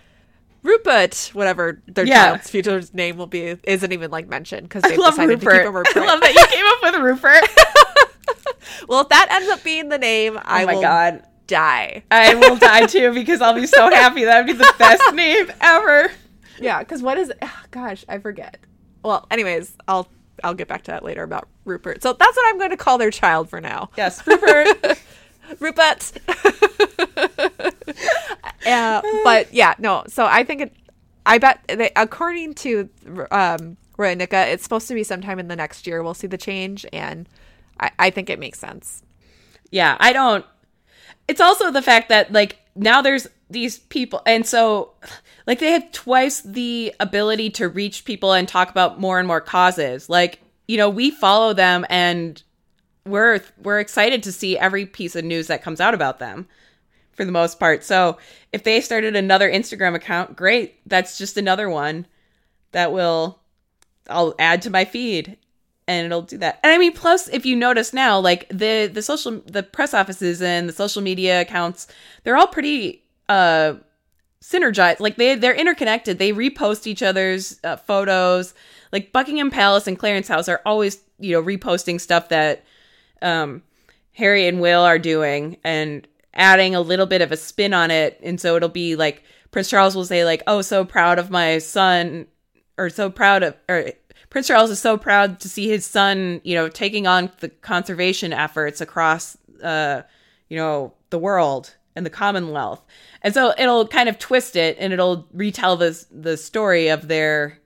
[0.62, 2.26] rupert whatever their Yeah.
[2.30, 5.60] child's future name will be isn't even like mentioned because love decided to Rupert.
[5.62, 5.96] keep him Rupert.
[5.96, 7.48] I love that you came up with Rupert.
[8.88, 11.22] well if that ends up being the name i oh my will god.
[11.46, 14.24] die I will die too because I'll be so happy.
[14.24, 16.10] That would be the best name ever.
[16.60, 18.58] yeah because what is ah, gosh i forget
[19.02, 20.08] well anyways i'll
[20.44, 22.98] i'll get back to that later about rupert so that's what i'm going to call
[22.98, 25.00] their child for now Yes, Rupert.
[25.58, 26.12] Rupert.
[28.66, 30.04] uh, but yeah, no.
[30.06, 30.76] So I think it.
[31.26, 32.88] I bet they, according to
[33.32, 36.02] um, Nikkhah, it's supposed to be sometime in the next year.
[36.02, 37.28] We'll see the change, and
[37.80, 39.02] I, I think it makes sense.
[39.70, 40.44] yeah, I don't.
[41.28, 44.92] It's also the fact that like now there's these people, and so
[45.46, 49.40] like they have twice the ability to reach people and talk about more and more
[49.40, 50.08] causes.
[50.08, 52.40] Like you know, we follow them and
[53.04, 56.46] we're we're excited to see every piece of news that comes out about them
[57.10, 57.82] for the most part.
[57.82, 58.18] So
[58.52, 60.78] if they started another Instagram account, great.
[60.86, 62.06] That's just another one
[62.70, 63.40] that will
[64.08, 65.36] I'll add to my feed
[65.88, 66.60] and it'll do that.
[66.62, 70.40] And I mean plus if you notice now like the the social the press offices
[70.40, 71.88] and the social media accounts,
[72.22, 73.74] they're all pretty uh
[74.42, 76.18] synergized like they they're interconnected.
[76.18, 78.54] They repost each other's uh, photos.
[78.92, 82.64] Like buckingham palace and clarence house are always you know reposting stuff that
[83.22, 83.62] um
[84.12, 88.18] harry and will are doing and adding a little bit of a spin on it.
[88.22, 91.58] And so it'll be like prince charles will say like oh so proud of my
[91.58, 92.26] son
[92.78, 93.90] or so proud of or
[94.30, 98.32] prince charles is so proud to see his son you know taking on the conservation
[98.32, 100.02] efforts across uh
[100.48, 102.84] you know the world and the commonwealth
[103.22, 107.58] and so it'll kind of twist it and it'll retell the the story of their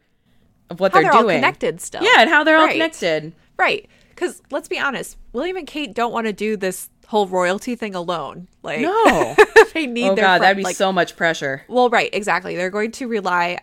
[0.70, 2.02] of what How they're, they're, all doing connected still.
[2.02, 3.88] yeah and how they're all connected right.
[4.08, 7.96] Because let's be honest, William and Kate don't want to do this whole royalty thing
[7.96, 8.46] alone.
[8.62, 9.34] Like, no
[9.74, 12.54] they need oh their god friend- that'd be like, so much pressure Well, right, exactly.
[12.54, 13.58] They're going to rely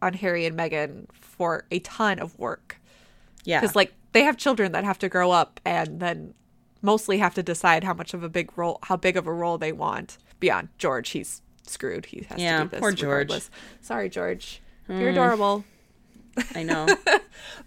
[0.00, 2.80] on Harry and Meghan for a ton of work.
[3.44, 6.34] yeah because like they have children that have to grow up and then
[6.86, 9.58] mostly have to decide how much of a big role how big of a role
[9.58, 10.16] they want.
[10.40, 12.06] Beyond george he's screwed.
[12.06, 13.00] He has Yeah, to do this poor George.
[13.00, 13.06] Hmm.
[13.10, 13.50] regardless.
[13.80, 14.62] sorry george.
[14.88, 15.64] You're adorable.
[16.54, 16.86] I know.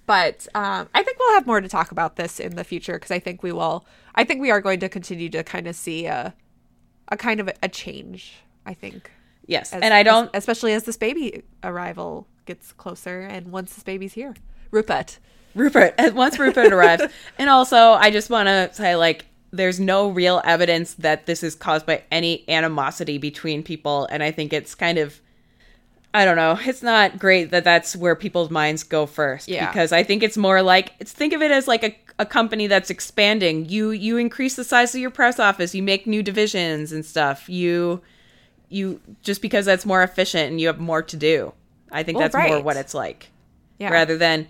[0.05, 3.11] But um, i think we'll have more to talk about this in the future because
[3.11, 6.05] i think we will i think we are going to continue to kind of see
[6.07, 6.33] a
[7.09, 9.11] a kind of a, a change i think.
[9.45, 13.83] Yes as- and i don't especially as this baby arrival gets closer and once this
[13.83, 14.33] baby's here.
[14.71, 15.19] Rupert
[15.55, 17.03] Rupert, and once Rupert arrives,
[17.37, 21.55] and also I just want to say, like, there's no real evidence that this is
[21.55, 25.19] caused by any animosity between people, and I think it's kind of,
[26.13, 29.67] I don't know, it's not great that that's where people's minds go first, Yeah.
[29.71, 32.67] because I think it's more like, it's think of it as like a, a company
[32.67, 33.67] that's expanding.
[33.69, 37.47] You you increase the size of your press office, you make new divisions and stuff.
[37.49, 38.01] You
[38.69, 41.53] you just because that's more efficient and you have more to do.
[41.91, 43.29] I think Well, that's more what it's like
[43.79, 44.47] yeah rather than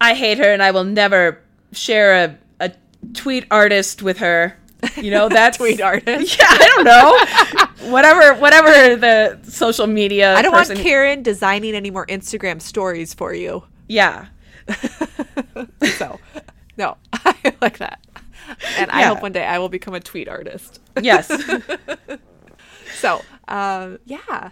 [0.00, 1.40] I hate her and I will never
[1.72, 2.72] share a, a
[3.14, 4.56] tweet artist with her.
[4.96, 6.38] You know, that's Tweet artist.
[6.38, 7.90] Yeah, I don't know.
[7.90, 13.14] whatever whatever the social media I don't person, want Karen designing any more Instagram stories
[13.14, 13.64] for you.
[13.88, 14.26] Yeah.
[15.96, 16.20] So,
[16.76, 18.00] no, I like that.
[18.76, 20.80] And I hope one day I will become a tweet artist.
[21.00, 21.28] Yes.
[22.98, 24.50] So, um, yeah,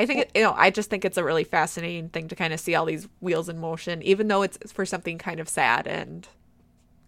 [0.00, 2.52] I, think, it, you know, I just think it's a really fascinating thing to kind
[2.52, 5.86] of see all these wheels in motion, even though it's for something kind of sad
[5.86, 6.26] and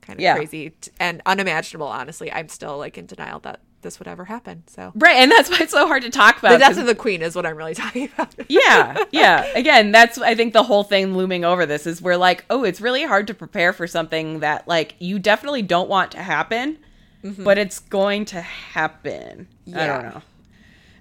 [0.02, 0.34] kind of Yeah.
[0.36, 1.86] crazy t- and unimaginable.
[1.86, 4.62] Honestly, I'm still like in denial that this would ever happen.
[4.68, 6.52] So, right, and that's why it's so hard to talk about.
[6.52, 8.34] the death of the queen is what I'm really talking about.
[8.48, 9.44] yeah, yeah.
[9.56, 12.80] Again, that's I think the whole thing looming over this is we're like, oh, it's
[12.80, 16.78] really hard to prepare for something that like you definitely don't want to happen,
[17.24, 17.42] mm-hmm.
[17.44, 19.48] but it's going to happen.
[19.74, 20.22] I don't know.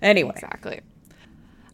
[0.01, 0.81] Anyway, exactly.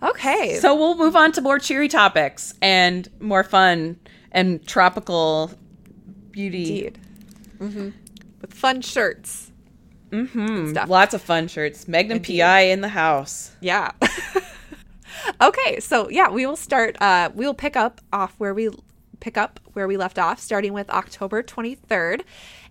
[0.03, 0.59] Okay.
[0.59, 3.97] so we'll move on to more cheery topics and more fun
[4.31, 5.51] and tropical
[6.31, 6.85] beauty.
[6.87, 6.99] Indeed.
[7.59, 7.89] hmm
[8.41, 9.51] With fun shirts.
[10.11, 10.87] Mm, Stuff.
[10.89, 11.87] lots of fun shirts.
[11.87, 12.39] Magnum Indeed.
[12.39, 13.51] PI in the house.
[13.59, 13.91] Yeah.
[15.41, 16.95] okay, so yeah, we will start.
[17.01, 18.69] Uh, we will pick up off where we
[19.19, 22.21] pick up where we left off, starting with October 23rd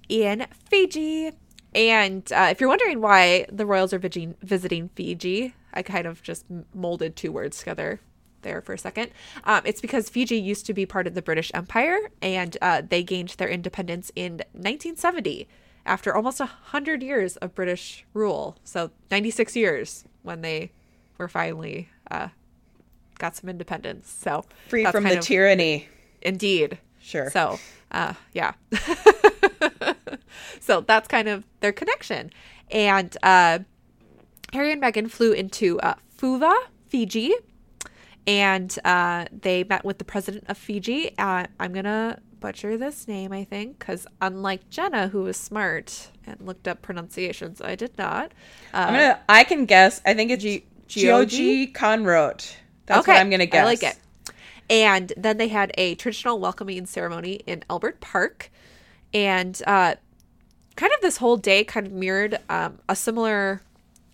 [0.08, 1.32] in Fiji.
[1.74, 6.46] And uh, if you're wondering why the royals are visiting Fiji, I kind of just
[6.74, 8.00] molded two words together
[8.42, 9.10] there for a second.
[9.44, 13.02] Um, it's because Fiji used to be part of the British Empire, and uh, they
[13.02, 15.48] gained their independence in 1970
[15.84, 18.56] after almost 100 years of British rule.
[18.64, 20.72] So 96 years when they
[21.18, 22.28] were finally uh,
[23.18, 24.10] got some independence.
[24.10, 25.88] So free from the of, tyranny.
[26.22, 26.78] Indeed.
[27.00, 27.30] Sure.
[27.30, 27.58] So,
[27.92, 28.54] uh, yeah.
[30.60, 32.32] so that's kind of their connection.
[32.70, 33.60] And uh,
[34.52, 36.54] Harry and Meghan flew into uh, Suva,
[36.88, 37.34] Fiji,
[38.26, 41.16] and uh, they met with the president of Fiji.
[41.18, 46.40] Uh, I'm gonna butcher this name, I think, because unlike Jenna, who was smart and
[46.40, 48.32] looked up pronunciations, I did not.
[48.72, 49.20] Uh, I'm gonna.
[49.28, 50.00] I can guess.
[50.04, 52.54] I think it's G- Georgi Konrote.
[52.86, 53.12] That's okay.
[53.12, 53.62] what I'm gonna guess.
[53.62, 53.98] I like it.
[54.68, 58.50] And then they had a traditional welcoming ceremony in Albert Park,
[59.14, 59.94] and uh,
[60.74, 63.62] kind of this whole day kind of mirrored um, a similar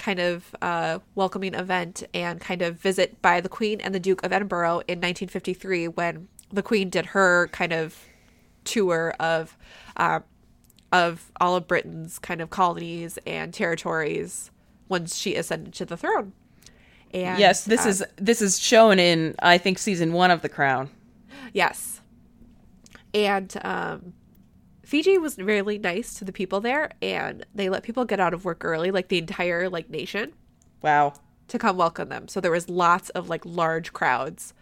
[0.02, 4.24] kind of uh, welcoming event and kind of visit by the Queen and the Duke
[4.24, 7.96] of Edinburgh in 1953 when the Queen did her kind of
[8.64, 9.56] tour of
[9.96, 10.18] uh,
[10.90, 14.50] of all of Britain's kind of colonies and territories
[14.88, 16.32] once she ascended to the throne.
[17.14, 20.48] And yes, this uh, is this is shown in I think season one of The
[20.48, 20.90] Crown.
[21.52, 22.00] Yes,
[23.14, 24.14] and um,
[24.92, 28.44] Fiji was really nice to the people there, and they let people get out of
[28.44, 30.34] work early, like the entire like nation.
[30.82, 31.14] Wow.
[31.48, 34.52] To come welcome them, so there was lots of like large crowds,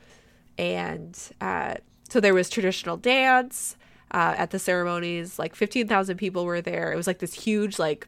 [0.57, 1.75] and uh,
[2.09, 3.77] so there was traditional dance
[4.13, 5.37] uh, at the ceremonies.
[5.37, 6.93] Like fifteen thousand people were there.
[6.93, 8.07] It was like this huge like.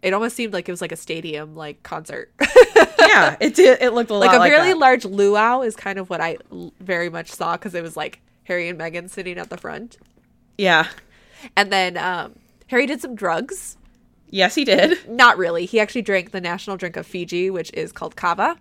[0.00, 2.32] It almost seemed like it was like a stadium like concert.
[2.98, 3.82] yeah, it did.
[3.82, 4.78] It looked a like a like really that.
[4.78, 6.38] large luau is kind of what I
[6.80, 9.98] very much saw because it was like Harry and Meghan sitting at the front.
[10.56, 10.86] Yeah,
[11.56, 12.34] and then um,
[12.68, 13.76] Harry did some drugs.
[14.28, 15.08] Yes, he did.
[15.08, 15.66] Not really.
[15.66, 18.56] He actually drank the national drink of Fiji, which is called kava.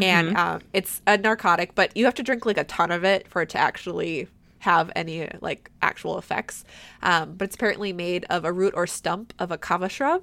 [0.00, 0.36] And mm-hmm.
[0.36, 3.42] um, it's a narcotic, but you have to drink like a ton of it for
[3.42, 4.28] it to actually
[4.58, 6.64] have any like actual effects.
[7.02, 10.22] Um, but it's apparently made of a root or stump of a kava shrub,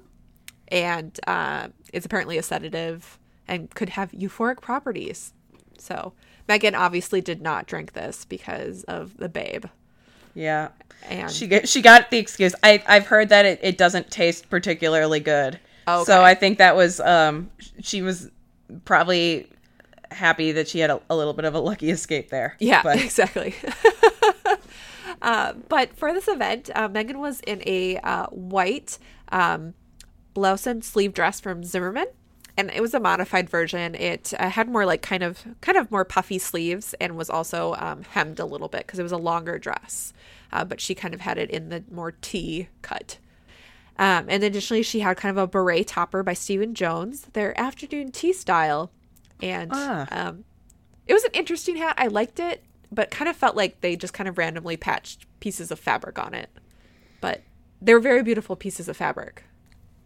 [0.68, 5.32] and uh, it's apparently a sedative and could have euphoric properties.
[5.78, 6.12] So
[6.48, 9.66] Meghan obviously did not drink this because of the babe.
[10.34, 10.68] Yeah.
[11.08, 12.54] And she get, she got the excuse.
[12.62, 15.58] I I've heard that it, it doesn't taste particularly good.
[15.86, 16.04] Okay.
[16.04, 17.50] So I think that was um
[17.82, 18.30] she was
[18.84, 19.48] probably
[20.12, 22.56] happy that she had a, a little bit of a lucky escape there.
[22.58, 22.98] Yeah, but.
[23.02, 23.54] exactly.
[25.22, 28.98] uh, but for this event, uh, Meghan was in a uh, white
[29.30, 29.74] um,
[30.34, 32.08] blouse and sleeve dress from Zimmermann,
[32.56, 33.94] and it was a modified version.
[33.94, 37.74] It uh, had more like kind of kind of more puffy sleeves and was also
[37.78, 40.12] um, hemmed a little bit because it was a longer dress.
[40.52, 43.18] Uh, but she kind of had it in the more T cut.
[43.98, 48.10] Um, and additionally, she had kind of a beret topper by Stephen Jones, their afternoon
[48.10, 48.90] tea style,
[49.40, 50.06] and ah.
[50.10, 50.44] um,
[51.06, 51.94] it was an interesting hat.
[51.98, 55.70] I liked it, but kind of felt like they just kind of randomly patched pieces
[55.70, 56.50] of fabric on it.
[57.20, 57.42] But
[57.80, 59.44] they were very beautiful pieces of fabric.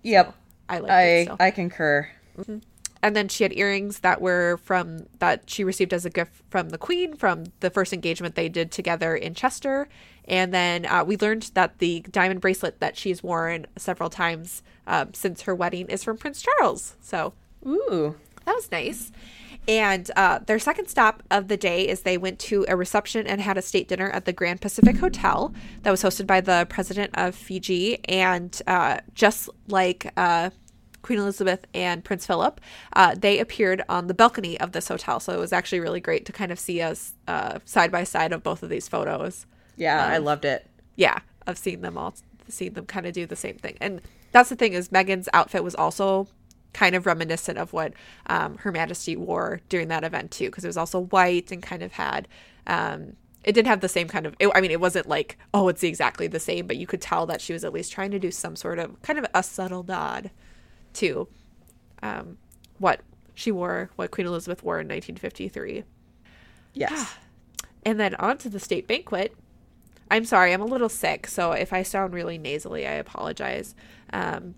[0.02, 0.34] Yep, so
[0.68, 0.90] I like.
[0.90, 2.08] I I concur.
[2.38, 2.58] Mm-hmm.
[3.02, 6.70] And then she had earrings that were from that she received as a gift from
[6.70, 9.88] the Queen from the first engagement they did together in Chester.
[10.26, 15.14] And then uh, we learned that the diamond bracelet that she's worn several times um,
[15.14, 16.96] since her wedding is from Prince Charles.
[17.00, 19.12] So, ooh, that was nice.
[19.68, 23.40] And uh, their second stop of the day is they went to a reception and
[23.40, 27.10] had a state dinner at the Grand Pacific Hotel that was hosted by the president
[27.14, 28.04] of Fiji.
[28.06, 30.50] And uh, just like uh,
[31.06, 32.60] Queen Elizabeth and Prince Philip,
[32.94, 35.20] uh, they appeared on the balcony of this hotel.
[35.20, 38.32] So it was actually really great to kind of see us uh, side by side
[38.32, 39.46] of both of these photos.
[39.76, 40.66] Yeah, um, I loved it.
[40.96, 42.16] Yeah, I've seen them all,
[42.48, 43.76] seen them kind of do the same thing.
[43.80, 46.26] And that's the thing is Meghan's outfit was also
[46.72, 47.92] kind of reminiscent of what
[48.26, 51.84] um, Her Majesty wore during that event too, because it was also white and kind
[51.84, 52.26] of had.
[52.66, 54.34] Um, it didn't have the same kind of.
[54.40, 57.26] It, I mean, it wasn't like oh, it's exactly the same, but you could tell
[57.26, 59.84] that she was at least trying to do some sort of kind of a subtle
[59.84, 60.32] nod
[60.96, 61.28] to
[62.02, 62.38] um,
[62.78, 63.00] what
[63.34, 65.84] she wore, what Queen Elizabeth wore in 1953.
[66.74, 67.16] Yes.
[67.84, 69.34] and then on to the state banquet.
[70.10, 73.74] I'm sorry, I'm a little sick, so if I sound really nasally, I apologize.
[74.12, 74.54] Um,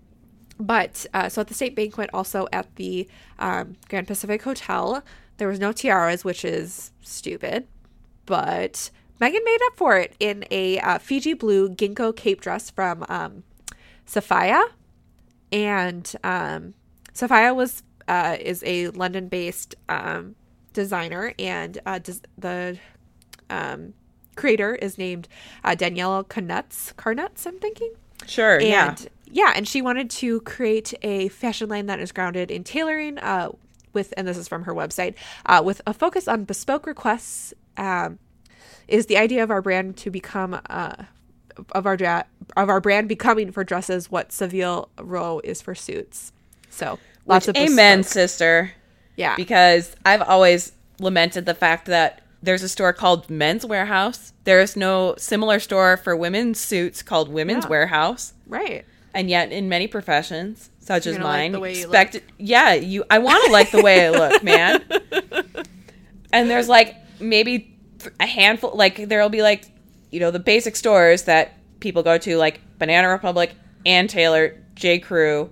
[0.59, 3.07] but uh, so at the state banquet, also at the
[3.39, 5.03] um, Grand Pacific Hotel,
[5.37, 7.67] there was no tiaras, which is stupid,
[8.25, 13.05] but Meghan made up for it in a uh, Fiji blue ginkgo cape dress from
[13.09, 13.43] um,
[14.05, 14.65] Safiyaa
[15.51, 16.73] and um,
[17.13, 20.35] Safiyaa was uh, is a London-based um,
[20.73, 22.77] designer, and uh, des- the
[23.49, 23.93] um,
[24.35, 25.27] creator is named
[25.63, 26.93] uh, Daniela Karnuts.
[26.95, 27.91] Karnuts, I'm thinking.
[28.25, 28.55] Sure.
[28.59, 28.95] And yeah.
[29.31, 33.17] yeah, and she wanted to create a fashion line that is grounded in tailoring.
[33.19, 33.51] Uh,
[33.91, 35.15] with and this is from her website
[35.47, 37.53] uh, with a focus on bespoke requests.
[37.77, 38.19] Um,
[38.87, 41.03] is the idea of our brand to become uh,
[41.71, 42.25] of our dra-
[42.57, 46.31] of our brand becoming for dresses what Savile Row is for suits.
[46.69, 48.13] So lots Which, of amen, bespoke.
[48.13, 48.71] sister.
[49.15, 54.31] Yeah, Because I've always lamented the fact that there's a store called Men's Wearhouse.
[54.45, 57.69] There is no similar store for women's suits called Women's Yeah.
[57.69, 58.33] Warehouse.
[58.47, 58.85] right.
[59.13, 62.73] And yet, in many professions, such as You're like mine, the way you expect yeah,
[62.75, 63.03] you.
[63.09, 64.83] I want to like the way I look, man.
[66.31, 67.75] and there's like maybe
[68.19, 68.71] a handful.
[68.75, 69.65] Like there'll be like
[70.11, 73.53] you know the basic stores that people go to, like Banana Republic,
[73.85, 75.49] Ann Taylor, J Crew,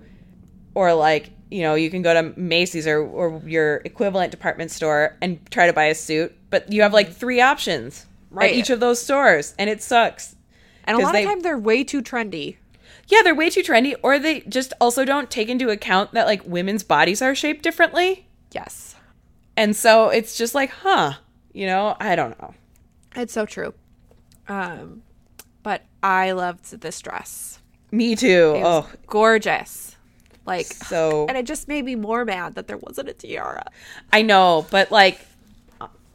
[0.76, 5.16] or like you know you can go to Macy's or or your equivalent department store
[5.22, 8.52] and try to buy a suit, but you have like three options Right.
[8.52, 10.36] at each of those stores, and it sucks.
[10.84, 12.58] And a lot they- of time they're way too trendy.
[13.08, 16.42] Yeah, they're way too trendy, or they just also don't take into account that like
[16.46, 18.28] women's bodies are shaped differently.
[18.52, 18.96] Yes,
[19.56, 21.14] And so it's just like, huh,
[21.54, 22.54] you know, I don't know.
[23.16, 23.74] it's so true.
[24.48, 25.04] Um,
[25.64, 27.60] but I loved this dress.
[27.92, 28.54] Me too.
[28.56, 29.96] It was oh, gorgeous.
[30.46, 33.66] Like so and it just made me more mad that there wasn't a tiara.
[34.12, 35.20] I know, but like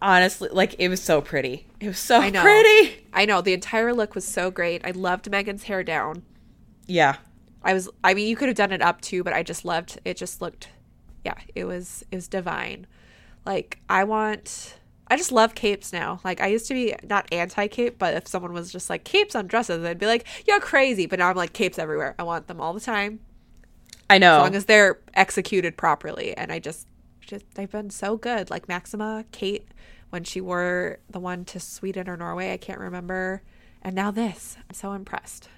[0.01, 1.67] honestly, like it was so pretty.
[1.81, 2.43] It was so I know.
[2.43, 3.07] pretty.
[3.13, 4.87] I know the entire look was so great.
[4.87, 6.23] I loved Meghan's hair down.
[6.87, 7.17] Yeah.
[7.63, 10.01] I was I mean you could have done it up too, but I just loved
[10.05, 10.69] it just looked
[11.25, 12.87] yeah, it was it was divine.
[13.47, 14.79] Like I want
[15.09, 16.21] I just love capes now.
[16.25, 19.35] Like I used to be not anti cape, but if someone was just like capes
[19.35, 21.07] on dresses, I'd be like, You're crazy.
[21.07, 22.15] But now I'm like capes everywhere.
[22.19, 23.21] I want them all the time.
[24.09, 24.37] I know.
[24.37, 26.37] As long as they're executed properly.
[26.37, 26.87] And I just
[27.21, 28.51] just they've been so good.
[28.51, 29.69] Like Maxima, Kate,
[30.11, 33.43] when she wore the one to Sweden or Norway, I can't remember.
[33.83, 34.57] And now this.
[34.69, 35.49] I'm so impressed.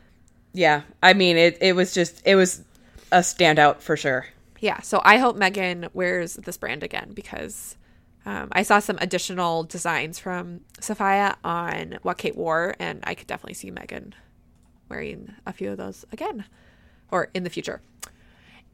[0.53, 0.83] yeah.
[1.03, 2.63] I mean, it it was just it was
[3.13, 4.27] a standout for sure.
[4.61, 7.77] Yeah, so I hope Meghan wears this brand again because
[8.27, 13.27] um, I saw some additional designs from Safiyaa on what Kate wore, and I could
[13.27, 14.13] definitely see Meghan
[14.89, 16.45] wearing a few of those again
[17.11, 17.83] or in the future.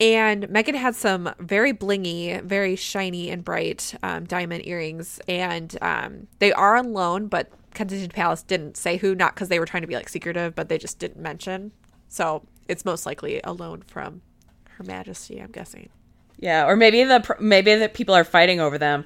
[0.00, 6.26] And Meghan had some very blingy, very shiny and bright um, diamond earrings, and um,
[6.38, 9.82] they are on loan, but Kensington Palace didn't say who, not because they were trying
[9.82, 11.72] to be like secretive, but they just didn't mention.
[12.08, 14.22] So it's most likely a loan from
[14.70, 15.90] Her Majesty, I'm guessing.
[16.38, 19.04] Yeah, or maybe the maybe the people are fighting over them.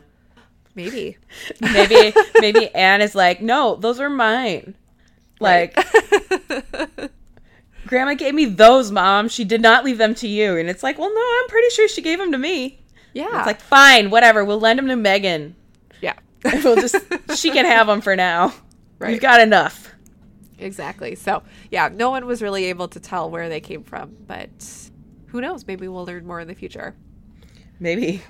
[0.75, 1.17] Maybe.
[1.61, 4.75] Maybe maybe Anne is like, "No, those are mine."
[5.41, 5.77] Like
[7.87, 9.29] Grandma gave me those, mom.
[9.29, 10.57] She did not leave them to you.
[10.57, 12.81] And it's like, "Well, no, I'm pretty sure she gave them to me."
[13.13, 13.39] Yeah.
[13.39, 14.45] It's like, "Fine, whatever.
[14.45, 15.55] We'll lend them to Meghan.
[16.01, 16.15] yeah.
[16.65, 16.97] We'll just
[17.37, 18.53] she can have them for now.
[18.99, 19.13] Right.
[19.13, 19.91] We've got enough."
[20.59, 21.15] Exactly.
[21.15, 24.51] So, yeah, no one was really able to tell where they came from, but
[25.27, 25.67] who knows?
[25.67, 26.95] Maybe we'll learn more in the future.
[27.81, 28.23] Maybe.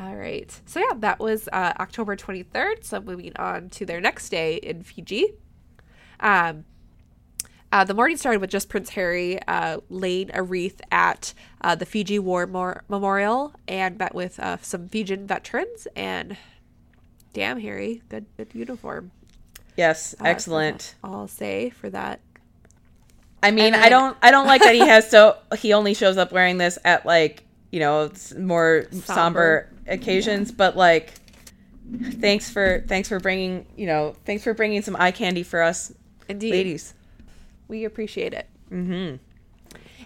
[0.00, 0.50] All right.
[0.64, 2.84] So, yeah, that was uh, October 23rd.
[2.84, 5.34] So, moving on to their next day in Fiji.
[6.20, 6.64] Um,
[7.72, 11.84] uh, the morning started with just Prince Harry uh, laying a wreath at uh, the
[11.86, 15.86] Fiji War Mor- Memorial and met with uh, some Fijian veterans.
[15.94, 16.36] And
[17.32, 19.12] damn, Harry, good, good uniform.
[19.76, 20.94] Yes, Uh, excellent.
[21.04, 22.20] I'll say for that.
[23.42, 26.18] I mean, and I don't I don't like that he has so he only shows
[26.18, 29.68] up wearing this at like, you know, more somber, Somber.
[29.86, 31.12] occasions, but like
[32.20, 35.92] thanks for thanks for bringing, you know, thanks for bringing some eye candy for us
[36.28, 36.50] Indeed.
[36.52, 36.94] ladies.
[37.68, 38.48] We appreciate it.
[38.70, 39.16] Mm-hmm.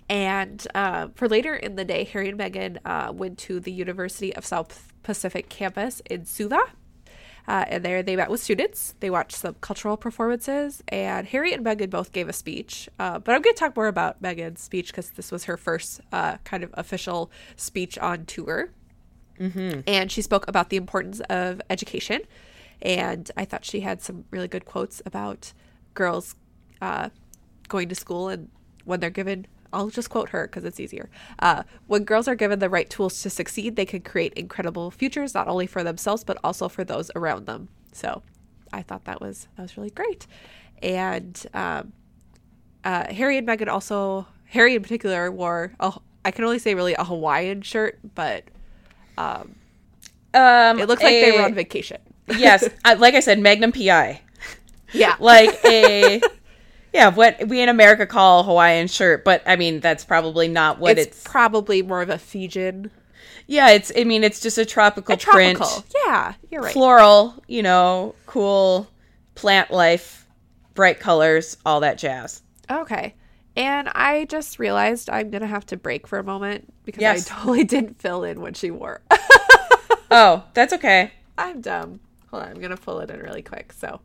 [0.09, 4.35] And uh, for later in the day, Harry and Meghan uh, went to the University
[4.37, 6.61] of South Pacific campus in Suva.
[7.47, 8.95] Uh, and there they met with students.
[9.01, 12.89] They watched some cultural performances, and Harry and Meghan both gave a speech.
[12.99, 16.01] Uh, but I'm going to talk more about Meghan's speech because this was her first
[16.13, 18.71] uh, kind of official speech on tour.
[19.87, 22.21] And she spoke about the importance of education.
[22.81, 25.53] And I thought she had some really good quotes about
[25.95, 26.37] girls
[26.81, 27.11] uh,
[27.69, 28.49] going to school and
[28.85, 31.11] when they're given i'll just quote her because it's easier.
[31.41, 35.35] Uh, when girls are given the right tools to succeed they can create incredible futures
[35.35, 37.69] not only for themselves but also for those around them.
[37.93, 38.23] So
[38.73, 40.27] i thought that was that was really great.
[40.83, 41.93] And um,
[42.85, 45.93] uh, harry and meghan also harry in particular wore a,
[46.25, 48.45] i can only say really a hawaiian shirt but
[49.17, 49.57] Um
[50.81, 51.99] it looked like they were on vacation.
[52.27, 54.21] Yes, I, like I said, Magnum PI.
[54.93, 55.15] yeah.
[55.21, 56.21] Like a
[56.95, 60.79] yeah, what we in America call a Hawaiian shirt, but I mean that's probably not
[60.79, 62.91] what it's, it's, probably more of a fijian
[63.47, 65.85] Yeah, it's I mean it's just a tropical, a tropical print.
[66.07, 68.89] yeah you're right floral, you know, cool
[69.35, 70.27] plant life
[70.75, 72.43] bright colors, all that jazz.
[72.71, 73.15] Okay.
[73.57, 77.31] And I just realized I'm going to have to break for a moment because Yes.
[77.31, 79.03] I totally didn't fill in what she wore.
[80.11, 81.13] Oh, that's okay.
[81.39, 82.01] I'm dumb.
[82.31, 82.49] Hold on.
[82.51, 83.73] I'm going to pull it in really quick.
[83.73, 84.01] So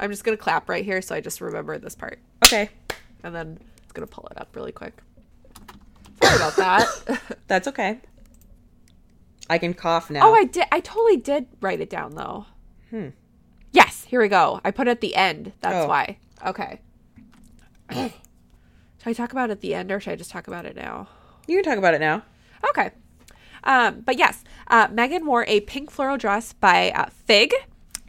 [0.00, 2.18] I'm just to clap right here so I just remember this part.
[2.44, 2.70] Okay.
[3.24, 4.94] And then it's to pull it up really quick.
[6.22, 6.86] Sorry about that.
[7.46, 8.00] That's okay.
[9.50, 10.28] I can cough now.
[10.28, 10.66] oh, I did.
[10.70, 12.46] I totally did write it down though.
[12.90, 13.08] Hmm.
[13.72, 14.04] Yes.
[14.04, 14.60] Here we go.
[14.64, 15.52] I put it at the end.
[15.60, 15.88] That's Oh.
[15.88, 16.18] why.
[16.46, 16.80] Okay.
[17.92, 18.12] should
[19.06, 21.08] I talk about it at the end or should I just talk about it now?
[21.46, 22.22] you can talk about it now.
[22.70, 22.90] Okay.
[23.64, 27.52] Um, but yes, uh, Meghan wore a pink floral dress by uh, Fig,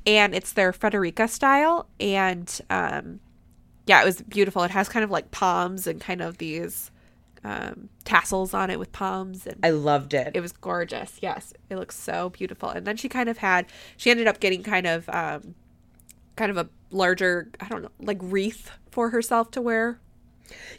[0.09, 1.87] and it's their Frederica style.
[1.99, 3.19] And um,
[3.85, 4.63] yeah, it was beautiful.
[4.63, 6.91] It has kind of like palms and kind of these
[7.43, 10.31] um, tassels on it with palms, and I loved it.
[10.33, 11.19] it was gorgeous.
[11.21, 12.69] Yes, it looks so beautiful.
[12.69, 15.55] And then she kind of had, she ended up getting kind of, um,
[16.35, 19.99] kind of a larger, I don't know, like wreath for herself to wear.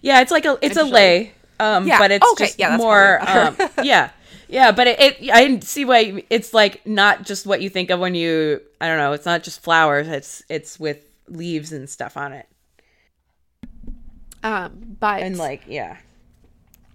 [0.03, 1.33] yeah, it's like a it's a lei.
[1.61, 3.20] Um, Yeah, but it's okay, just yeah, more.
[3.26, 4.11] Um, yeah,
[4.51, 5.30] yeah, but it, it.
[5.30, 8.61] I didn't see why you- it's like not just what you think of when you.
[8.80, 9.12] I don't know.
[9.12, 10.09] It's not just flowers.
[10.09, 10.98] It's it's with
[11.28, 12.48] leaves and stuff on it,
[14.42, 15.98] Um, but and like yeah,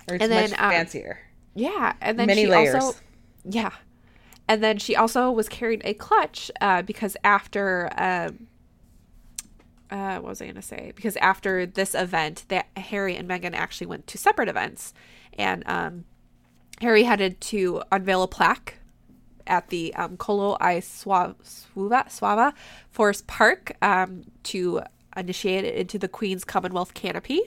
[0.07, 1.19] or it's And then, much um, fancier.
[1.53, 2.75] Yeah, and then Many she layers.
[2.75, 2.99] also
[3.43, 3.71] yeah,
[4.47, 8.47] and then she also was carrying a clutch uh, because after um,
[9.91, 10.91] uh, what was I gonna say?
[10.95, 14.93] Because after this event, that Harry and Meghan actually went to separate events,
[15.37, 16.05] and um,
[16.81, 18.79] Harry headed to unveil a plaque
[19.47, 22.53] at the um, Colo i Suava, Suava,
[22.89, 24.81] Forest Park um, to
[25.15, 27.41] initiate it into the Queen's Commonwealth canopy.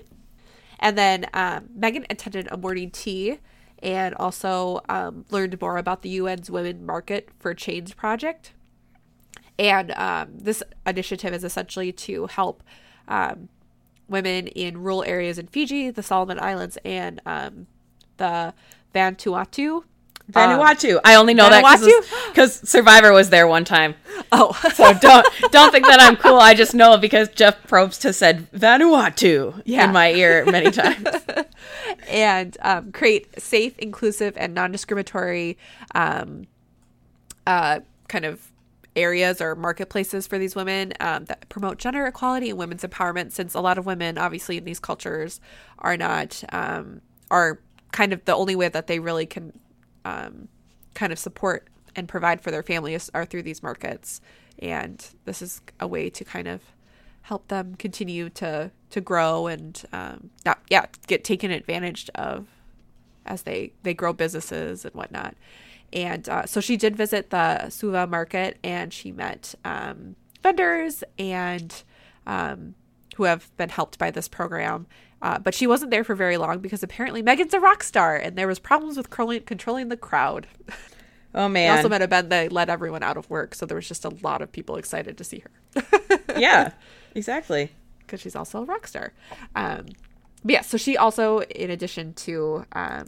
[0.81, 3.39] And then um, Meghan attended a morning tea
[3.83, 8.53] and also um, learned more about the UN's Women Market for Change project.
[9.59, 12.63] And um, this initiative is essentially to help
[13.09, 13.49] um,
[14.09, 17.67] women in rural areas in Fiji, the Solomon Islands, and um,
[18.19, 18.55] the
[18.95, 19.85] Vanuatu.
[20.31, 21.01] Vanuatu.
[21.05, 21.63] I only know that
[22.29, 23.95] because Survivor was there one time.
[24.31, 26.39] Oh, So don't don't think that I'm cool.
[26.39, 29.85] I just know because Jeff Probst has said Vanuatu Yeah.
[29.87, 31.07] in my ear many times.
[32.11, 35.57] and um, create safe, inclusive, and non-discriminatory
[35.95, 36.47] um,
[37.47, 38.51] uh, kind of
[38.97, 43.33] areas or marketplaces for these women um, that promote gender equality and women's empowerment.
[43.33, 45.41] Since a lot of women, obviously, in these cultures,
[45.79, 47.61] are not um, are
[47.93, 49.59] kind of the only way that they really can
[50.05, 50.49] um,
[50.95, 54.21] kind of support and provide for their families are through these markets.
[54.59, 56.63] And this is a way to kind of
[57.23, 62.47] help them continue to to grow and um, not yeah get taken advantage of
[63.27, 65.37] as they they grow businesses and whatnot.
[65.93, 71.83] And uh, so she did visit the Suva market and she met um, vendors and
[72.27, 72.75] um,
[73.17, 74.87] who have been helped by this program.
[75.21, 78.37] Uh, but she wasn't there for very long because apparently Meghan's a rock star and
[78.37, 80.47] there was problems with controlling, controlling the crowd.
[81.35, 81.77] Oh It man.
[81.77, 84.11] also met a bend they let everyone out of work, so there was just a
[84.23, 85.41] lot of people excited to see
[85.75, 85.83] her.
[86.39, 86.73] yeah.
[87.15, 87.71] Exactly.
[87.99, 89.13] because she's also a rock star.
[89.57, 89.87] Um,
[90.45, 93.07] but yeah, so she also, in addition to um,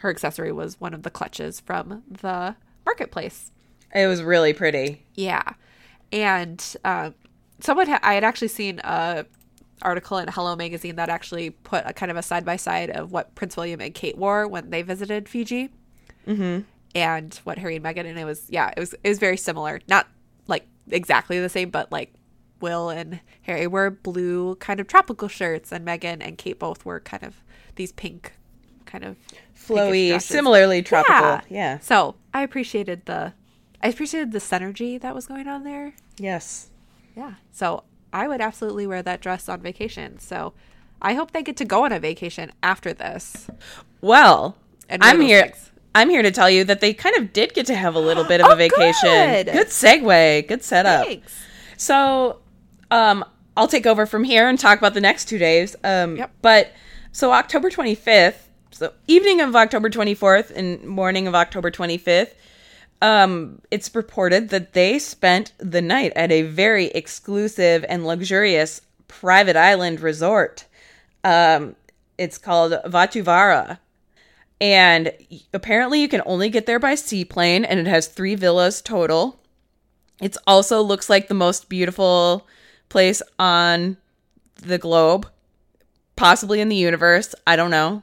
[0.00, 2.54] her accessory, was one of the clutches from the
[2.84, 3.50] marketplace.
[3.94, 5.02] It was really pretty.
[5.14, 5.54] Yeah,
[6.12, 7.14] and um,
[7.60, 9.24] someone ha- I had actually seen a
[9.82, 13.12] article in Hello Magazine that actually put a kind of a side by side of
[13.12, 15.70] what Prince William and Kate wore when they visited Fiji,
[16.26, 16.60] mm-hmm.
[16.94, 19.80] and what Harry and Meghan, and it was yeah, it was it was very similar,
[19.88, 20.06] not
[20.46, 22.12] like exactly the same, but like
[22.60, 27.00] Will and Harry wore blue kind of tropical shirts, and Meghan and Kate both were
[27.00, 27.42] kind of
[27.76, 28.32] these pink
[28.86, 29.16] kind of
[29.54, 31.40] Flowy, similarly tropical.
[31.48, 31.78] Yeah.
[31.80, 33.32] So I appreciated the
[33.82, 35.94] I appreciated the synergy that was going on there.
[36.18, 36.70] Yes.
[37.14, 37.34] Yeah.
[37.52, 37.84] So
[38.16, 40.18] I would absolutely wear that dress on vacation.
[40.18, 40.54] So
[41.02, 43.48] I hope they get to go on a vacation after this.
[44.00, 44.56] Well,
[44.88, 45.52] I'm here.
[45.94, 48.24] I'm here to tell you that they kind of did get to have a little
[48.32, 49.08] bit of Oh, a vacation.
[49.10, 49.46] good.
[49.52, 50.48] Good segue.
[50.48, 51.06] Good setup.
[51.06, 51.34] Thanks.
[51.76, 52.38] So,
[52.90, 53.22] um,
[53.54, 55.76] I'll take over from here and talk about the next two days.
[55.84, 56.30] Um, Yep.
[56.40, 56.72] But
[57.12, 62.32] so October 25th, so evening of October 24th and morning of October 25th,
[63.02, 69.56] um, it's reported that they spent the night at a very exclusive and luxurious private
[69.56, 70.64] island resort.
[71.24, 71.76] Um,
[72.18, 73.78] it's called Vatuvara.
[74.60, 75.12] And
[75.52, 79.38] apparently, you can only get there by seaplane, and it has three villas total.
[80.20, 82.46] It also looks like the most beautiful
[82.88, 83.98] place on
[84.56, 85.28] the globe,
[86.16, 87.34] possibly in the universe.
[87.46, 88.02] I don't know.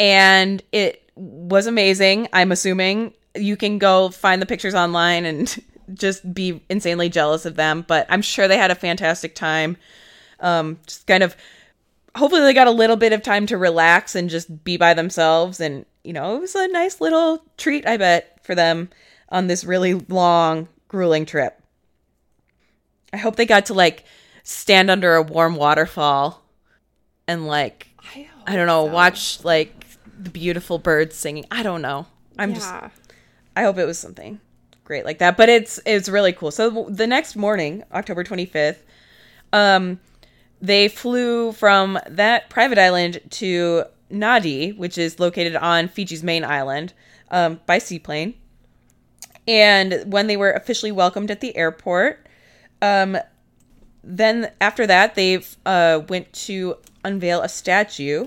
[0.00, 2.28] And it was amazing.
[2.32, 5.62] I'm assuming you can go find the pictures online and
[5.94, 9.76] just be insanely jealous of them, but I'm sure they had a fantastic time.
[10.40, 11.36] Um, just kind of,
[12.14, 15.60] hopefully, they got a little bit of time to relax and just be by themselves.
[15.60, 18.90] And, you know, it was a nice little treat, I bet, for them
[19.30, 21.60] on this really long, grueling trip.
[23.12, 24.04] I hope they got to like
[24.42, 26.42] stand under a warm waterfall
[27.26, 28.92] and like I, I don't know, so.
[28.92, 29.74] watch like
[30.18, 31.44] the beautiful birds singing.
[31.50, 32.06] I don't know.
[32.38, 32.90] I'm just Yeah.
[33.58, 34.40] I hope it was something
[34.84, 35.36] great like that.
[35.36, 36.52] But it's it's really cool.
[36.52, 38.78] So the next morning, October 25th,
[39.52, 39.98] um
[40.60, 46.92] they flew from that private island to Nadi, which is located on Fiji's main island,
[47.30, 48.34] um, by seaplane.
[49.46, 52.26] And when they were officially welcomed at the airport,
[52.82, 53.18] um,
[54.02, 58.26] then after that, they uh, went to unveil a statue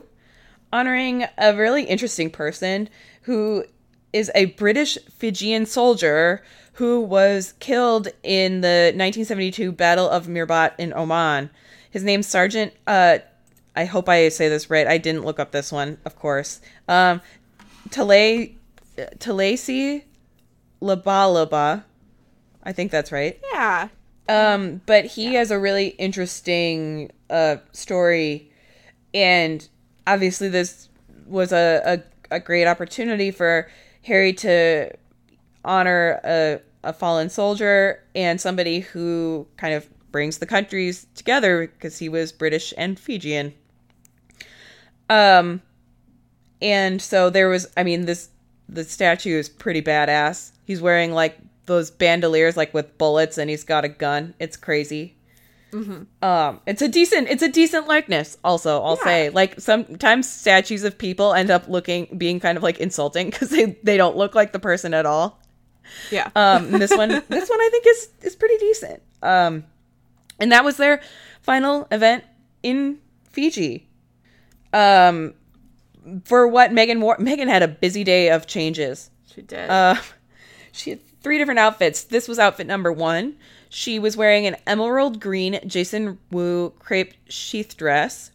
[0.72, 2.90] honoring a really interesting person
[3.24, 3.66] who
[4.14, 6.44] is a British Fijian soldier
[6.74, 11.50] who was killed in the 1972 Battle of Mirbat in Oman.
[11.90, 12.74] His name's Sergeant.
[12.88, 13.20] Uh,
[13.76, 14.88] I hope I say this right.
[14.88, 16.62] I didn't look up this one, of course.
[16.88, 17.22] Um,
[17.90, 18.50] Tale,
[19.18, 20.04] Talesi
[20.82, 21.84] Labalaba.
[22.64, 23.40] I think that's right.
[23.54, 23.90] Yeah.
[24.30, 28.52] Um, but he has a really interesting uh story,
[29.14, 29.68] and
[30.06, 30.90] obviously this
[31.26, 33.70] was a, a, a great opportunity for
[34.04, 34.92] Harry to
[35.64, 42.00] honor a, a fallen soldier and somebody who kind of brings the countries together because
[42.00, 43.54] he was British and Fijian.
[45.10, 45.62] Um,
[46.62, 48.30] and so there was, I mean, this
[48.70, 50.52] the statue is pretty badass.
[50.66, 54.34] He's wearing like those bandoliers, like with bullets, and he's got a gun.
[54.40, 55.16] It's crazy.
[55.74, 58.38] Um, it's a decent, it's a decent likeness.
[58.44, 59.04] Also, I'll Yeah.
[59.04, 63.50] say, like sometimes statues of people end up looking, being kind of like insulting because
[63.50, 65.40] they they don't look like the person at all.
[66.12, 66.30] Yeah.
[66.36, 69.02] Um, this one, this one I think is is pretty decent.
[69.24, 69.64] Um,
[70.40, 71.02] and that was their
[71.42, 72.24] final event
[72.64, 73.00] in
[73.32, 73.88] Fiji.
[74.74, 75.34] Um,
[76.26, 79.10] for what Meghan wore, Meghan had a busy day of changes.
[79.34, 79.70] she did.
[79.70, 79.96] Uh,
[80.72, 82.04] she had three different outfits.
[82.06, 83.36] This was outfit number one.
[83.74, 88.32] She was wearing an emerald green Jason Wu crepe sheath dress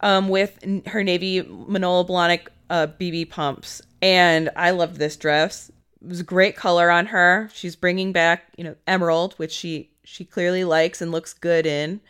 [0.00, 3.82] um, with her navy Manolo Blahnik uh, BB pumps.
[4.00, 5.68] And I loved this dress.
[6.00, 7.50] It was great color on her.
[7.52, 12.00] She's bringing back, you know, emerald, which she she clearly likes and looks good in.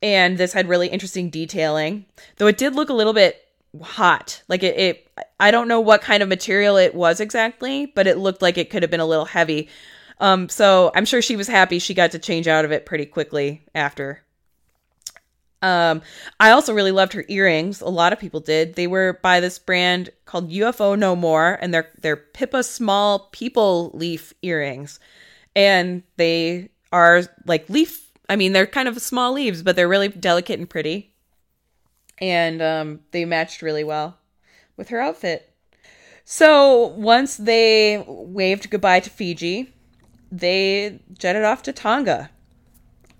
[0.00, 3.44] And this had really interesting detailing, though it did look a little bit
[3.82, 4.40] hot.
[4.46, 8.18] Like it, it I don't know what kind of material it was exactly, but it
[8.18, 9.68] looked like it could have been a little heavy.
[10.20, 13.06] Um, so I'm sure she was happy she got to change out of it pretty
[13.06, 14.22] quickly after.
[15.60, 16.02] Um,
[16.38, 17.80] I also really loved her earrings.
[17.80, 18.74] A lot of people did.
[18.74, 23.90] They were by this brand called UFO No More, and they're they're Pippa small people
[23.92, 25.00] leaf earrings,
[25.56, 28.08] and they are like leaf.
[28.28, 31.12] I mean, they're kind of small leaves, but they're really delicate and pretty,
[32.18, 34.16] and um, they matched really well
[34.76, 35.52] with her outfit.
[36.24, 39.72] So once they waved goodbye to Fiji,
[40.30, 42.30] they jetted off to Tonga.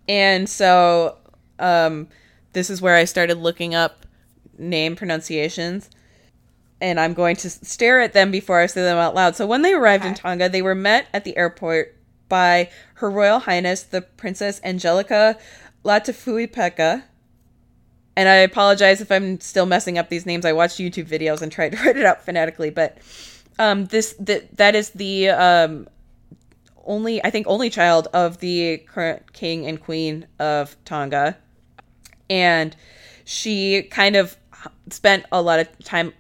[0.09, 1.18] And so
[1.59, 2.09] um,
[2.52, 4.06] this is where I started looking up
[4.59, 5.90] name pronunciations.
[6.80, 9.34] And I'm going to stare at them before I say them out loud.
[9.34, 11.96] So when they arrived in Tonga, they were met at the airport
[12.28, 15.36] by Her Royal Highness the Princess Angelika
[15.84, 17.02] Latufuipeka.
[18.16, 20.44] And I apologize if I'm still messing up these names.
[20.44, 22.98] I watched YouTube videos and tried to write it out phonetically, but
[23.59, 25.88] um, this that that is the um,
[26.89, 31.36] only I think only child of the current king and queen of Tonga,
[32.28, 32.74] and
[33.24, 34.36] she kind of
[34.91, 36.12] spent a lot of time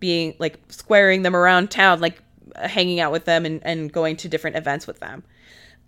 [0.00, 2.20] being like squaring them around town, like
[2.56, 5.22] hanging out with them and, and going to different events with them.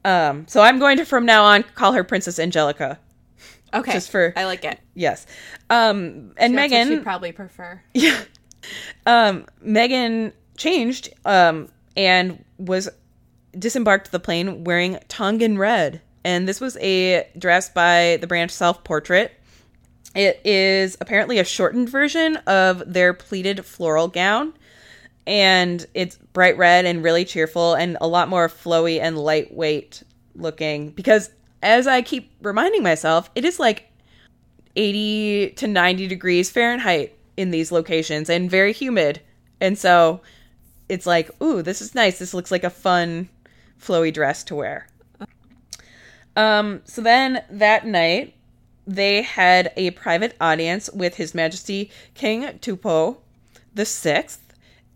[0.04, 2.98] Um, so I'm going to from now on call her Princess Angelika.
[3.74, 3.92] okay.
[3.92, 4.78] just for- I like it.
[4.94, 5.26] Yes.
[5.70, 7.82] Um, and what Meghan she'd probably prefer.
[7.94, 8.22] yeah.
[9.06, 12.88] Um, Meghan changed um, and was
[13.58, 16.00] disembarked the plane wearing Tongan red.
[16.24, 19.32] And this was a dress by the brand Self Portrait.
[20.14, 24.54] It is apparently a shortened version of their pleated floral gown.
[25.26, 30.02] And it's bright red and really cheerful and a lot more flowy and lightweight
[30.34, 30.90] looking.
[30.90, 31.30] Because
[31.62, 33.90] as I keep reminding myself, it is like
[34.76, 39.20] 80 to 90 degrees Fahrenheit in these locations and very humid.
[39.60, 40.20] And so
[40.88, 42.18] it's like, ooh, this is nice.
[42.18, 43.28] This looks like a fun,
[43.84, 44.86] flowy dress to wear.
[46.36, 48.34] Um, so then that night,
[48.86, 53.18] they had a private audience with His Majesty King Tupou
[53.74, 54.40] the Sixth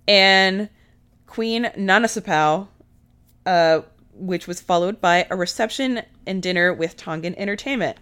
[0.07, 0.68] and
[1.26, 2.68] Queen Nanasipau'u,
[3.45, 3.80] uh,
[4.14, 7.99] which was followed by a reception and dinner with Tongan entertainment.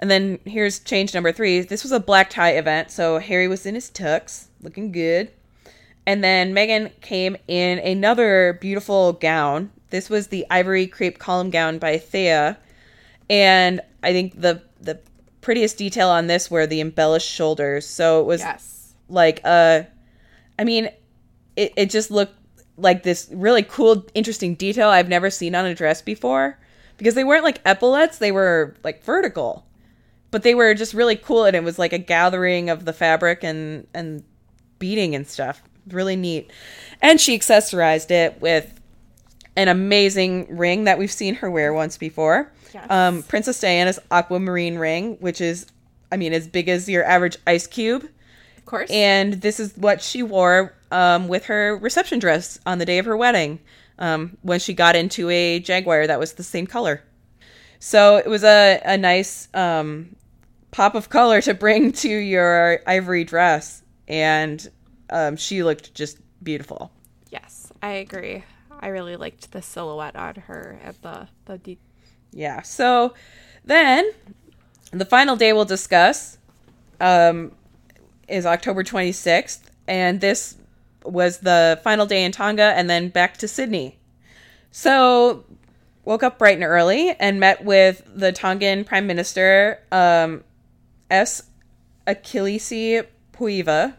[0.00, 1.60] And then here's change number three.
[1.60, 5.30] This was a black tie event, so Harry was in his tux, looking good.
[6.06, 9.70] And then Meghan came in another beautiful gown.
[9.90, 12.56] This was the ivory crepe column gown by Theia.
[13.30, 15.00] And I think the the
[15.40, 17.86] prettiest detail on this were the embellished shoulders.
[17.86, 18.94] So it was Yes.
[19.08, 19.82] like uh
[20.58, 20.90] I mean
[21.56, 22.34] it, it just looked
[22.76, 26.58] like this really cool, interesting detail I've never seen on a dress before.
[26.96, 29.64] Because they weren't like epaulets, they were like vertical.
[30.30, 33.42] But they were just really cool and it was like a gathering of the fabric
[33.42, 34.22] and and
[34.78, 35.62] beading and stuff.
[35.88, 36.50] Really neat.
[37.00, 38.77] And she accessorized it with
[39.58, 42.50] an amazing ring that we've seen her wear once before.
[42.72, 42.88] Yes.
[42.88, 45.66] Um, Princess Diana's aquamarine ring, which is,
[46.12, 48.08] I mean, as big as your average ice cube.
[48.56, 48.88] Of course.
[48.88, 53.06] And this is what she wore um, with her reception dress on the day of
[53.06, 53.58] her wedding
[53.98, 57.02] um, when she got into a Jaguar that was the same color.
[57.80, 60.14] So it was a, a nice um,
[60.70, 63.82] pop of color to bring to your ivory dress.
[64.06, 64.70] And
[65.10, 66.92] um, she looked just beautiful.
[67.28, 68.44] yes, I agree.
[68.80, 71.78] I really liked the silhouette on her and the the de-
[72.32, 72.62] Yeah.
[72.62, 73.14] So
[73.64, 74.10] then
[74.90, 76.38] the final day we'll discuss
[77.00, 77.52] um,
[78.28, 79.60] is October 26th.
[79.86, 80.56] And this
[81.04, 83.98] was the final day in Tonga and then back to Sydney.
[84.70, 85.44] So
[86.04, 90.44] woke up bright and early and met with the Tongan Prime Minister, um,
[91.10, 91.42] S.
[92.06, 93.94] Akilisi Pohiva,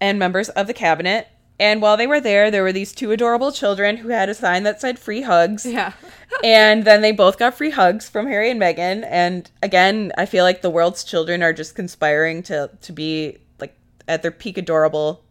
[0.00, 1.28] and members of the cabinet.
[1.58, 4.64] And while they were there, there were these two adorable children who had a sign
[4.64, 5.92] that said free hugs yeah.
[6.44, 9.06] and then they both got free hugs from Harry and Meghan.
[9.08, 13.74] And again, I feel like the world's children are just conspiring to to be like
[14.06, 15.24] at their peak adorable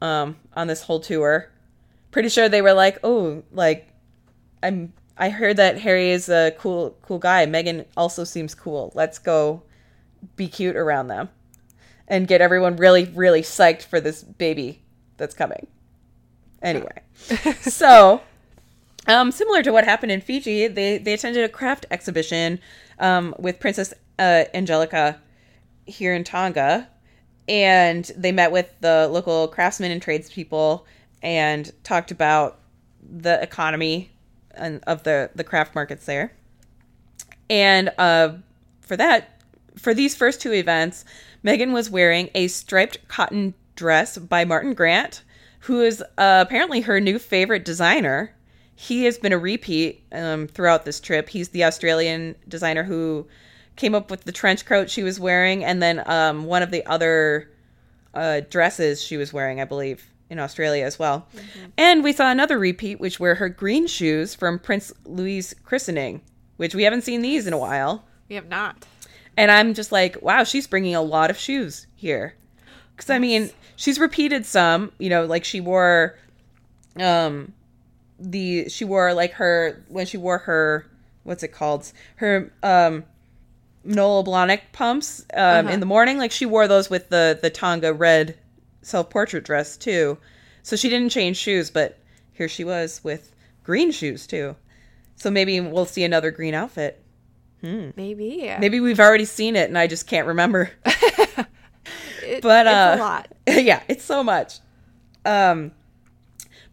[0.00, 1.50] um on this whole tour.
[2.12, 3.88] Pretty sure they were like, "Oh, like
[4.62, 7.46] I'm I heard that Harry is a cool cool guy.
[7.46, 8.92] Meghan also seems cool.
[8.94, 9.64] Let's go
[10.36, 11.30] be cute around them."
[12.06, 14.82] And get everyone really really psyched for this baby
[15.18, 15.66] that's coming.
[16.62, 17.02] Anyway.
[17.60, 18.22] so,
[19.06, 22.58] um, similar to what happened in Fiji, they, they attended a craft exhibition
[22.98, 25.20] um, with Princess uh, Angelika
[25.86, 26.88] here in Tonga,
[27.48, 30.86] and they met with the local craftsmen and tradespeople
[31.22, 32.60] and talked about
[33.00, 34.10] the economy
[34.54, 36.32] and of the the craft markets there.
[37.48, 38.34] And uh,
[38.80, 39.40] for that,
[39.76, 41.04] for these first two events,
[41.44, 45.22] Meghan was wearing a striped cotton dress by Martin Grant,
[45.60, 48.34] who is uh, apparently her new favorite designer.
[48.74, 51.28] He has been a repeat um, throughout this trip.
[51.28, 53.26] He's the Australian designer who
[53.76, 56.84] came up with the trench coat she was wearing, and then um, one of the
[56.86, 57.50] other
[58.14, 61.28] uh, dresses she was wearing, I believe, in Australia as well.
[61.76, 66.20] And we saw another repeat, which were her green shoes from Prince Louis' christening,
[66.56, 68.04] which we haven't seen these in a while.
[68.28, 68.84] We have not.
[69.36, 72.34] And I'm just like, wow, she's bringing a lot of shoes here.
[72.98, 74.90] Because I mean, she's repeated some.
[74.98, 76.18] You know, like she wore,
[76.96, 77.52] um,
[78.18, 80.84] the she wore like her when she wore her
[81.22, 83.04] what's it called her um
[83.84, 85.72] Noel Blahnik pumps um Uh-huh.
[85.74, 86.18] in the morning.
[86.18, 88.36] Like she wore those with the the Tonga red
[88.82, 90.18] self portrait dress too.
[90.64, 91.98] So she didn't change shoes, but
[92.32, 93.32] here she was with
[93.62, 94.56] green shoes too.
[95.14, 97.00] So maybe we'll see another green outfit.
[97.62, 98.52] Maybe.
[98.58, 100.70] Maybe we've already seen it and I just can't remember.
[102.28, 103.32] It- but, uh, it's a lot.
[103.64, 104.60] yeah, it's so much.
[105.24, 105.72] Um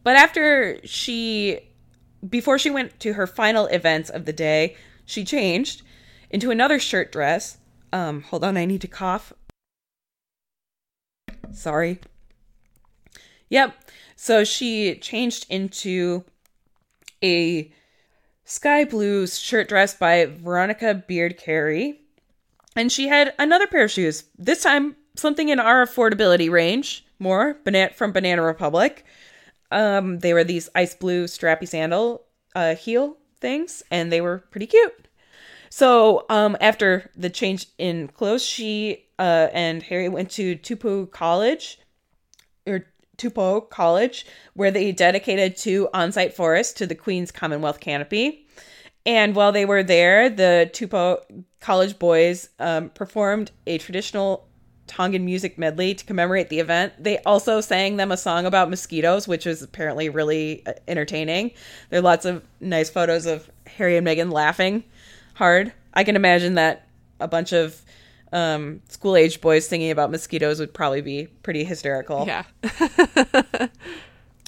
[0.03, 1.59] but after she
[2.27, 4.75] before she went to her final events of the day,
[5.05, 5.81] she changed
[6.29, 7.57] into another shirt dress.
[7.91, 9.33] Um hold on, I need to cough.
[11.51, 11.99] Sorry.
[13.49, 13.75] Yep.
[14.15, 16.23] So she changed into
[17.23, 17.71] a
[18.43, 22.01] sky blue shirt dress by Veronica Beard Carey.
[22.75, 24.25] And she had another pair of shoes.
[24.37, 27.05] This time, something in our affordability range.
[27.19, 29.05] More banana from Banana Republic.
[29.71, 34.67] Um, they were these ice blue strappy sandal uh, heel things, and they were pretty
[34.67, 35.07] cute.
[35.69, 41.79] So, um, after the change in clothes, she uh, and Harry went to Tupu College,
[42.65, 42.85] or
[43.17, 48.47] Tupou College, where they dedicated two on-site forests to the Queen's Commonwealth canopy.
[49.05, 51.17] And while they were there, the Tupou
[51.59, 54.44] College boys um, performed a traditional
[54.87, 56.93] Tongan music medley to commemorate the event.
[56.99, 61.51] They also sang them a song about mosquitoes, which was apparently really uh, entertaining.
[61.89, 64.83] There are lots of nice photos of Harry and Meghan laughing
[65.33, 65.73] hard.
[65.93, 66.87] I can imagine that
[67.19, 67.81] a bunch of
[68.31, 72.25] um, school age boys singing about mosquitoes would probably be pretty hysterical.
[72.27, 72.43] Yeah.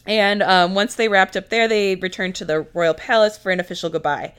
[0.08, 3.60] And um, once they wrapped up there, they returned to the royal palace for an
[3.60, 4.34] official goodbye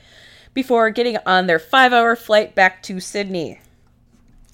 [0.55, 3.61] before getting on their five hour flight back to Sydney.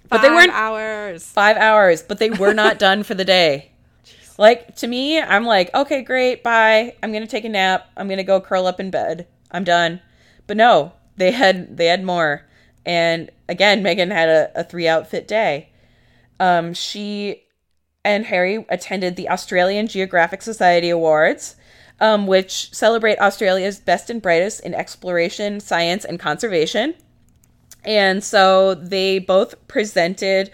[0.08, 1.24] But they weren't hours.
[1.24, 3.70] five hours, but they were not done for the day.
[4.36, 6.96] Like to me, I'm like, okay, great, bye.
[7.00, 7.88] I'm gonna take a nap.
[7.96, 9.28] I'm gonna go curl up in bed.
[9.52, 10.00] I'm done.
[10.48, 12.44] But no, they had they had more.
[12.84, 15.68] And again, Meghan had a, a three outfit day.
[16.40, 17.44] Um, she
[18.04, 21.56] and Harry attended the Australian Geographic Society Awards,
[22.00, 26.94] um, which celebrate Australia's best and brightest in exploration, science, and conservation.
[27.84, 30.50] And so they both presented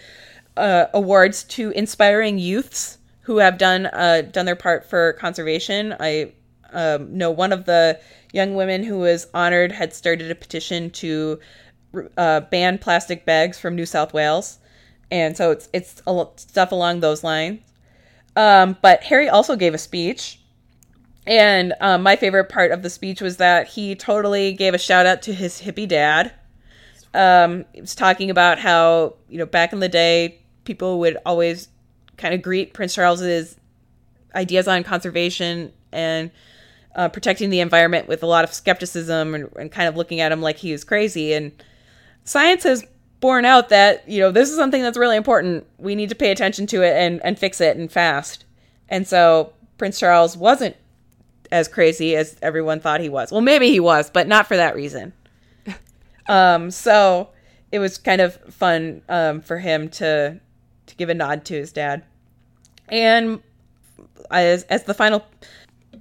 [0.57, 5.95] uh, awards to inspiring youths who have done uh, done their part for conservation.
[6.01, 6.33] I
[6.73, 8.01] um, know one of the
[8.33, 11.39] young women who was honored had started a petition to
[12.17, 14.59] uh, ban plastic bags from New South Wales,
[15.11, 16.03] and so it's it's
[16.37, 17.61] stuff along those lines.
[18.37, 20.41] Um, but Harry also gave a speech,
[21.27, 25.07] and um, my favorite part of the speech was that he totally gave a shout
[25.07, 26.33] out to his hippie dad.
[27.13, 31.69] Um, he was talking about how you know back in the day people would always
[32.17, 33.57] kind of greet Prince Charles's
[34.35, 36.31] ideas on conservation and
[36.95, 40.33] uh, protecting the environment with a lot of skepticism and, and kind of looking at
[40.33, 41.33] him like he was crazy.
[41.33, 41.53] And
[42.25, 42.85] science has
[43.21, 45.67] borne out that you know this is something that's really important.
[45.79, 48.45] We need to pay attention to it and and fix it and fast.
[48.89, 50.77] And so Prince Charles wasn't
[51.53, 53.33] as crazy as everyone thought he was.
[53.33, 55.13] Well, maybe he was, but not for that reason.
[56.31, 57.31] Um, so
[57.73, 60.41] it was kind of fun um, for him to
[60.87, 62.05] to give a nod to his dad.
[62.89, 63.43] And
[64.31, 65.25] as as the final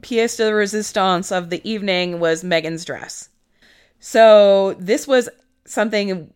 [0.02, 3.30] pièce de resistance of the evening was Meghan's dress.
[4.00, 5.30] So this was
[5.66, 6.32] something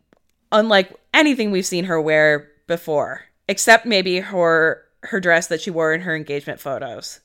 [0.52, 5.94] unlike anything we've seen her wear before, except maybe her her dress that she wore
[5.94, 7.20] in her engagement photos.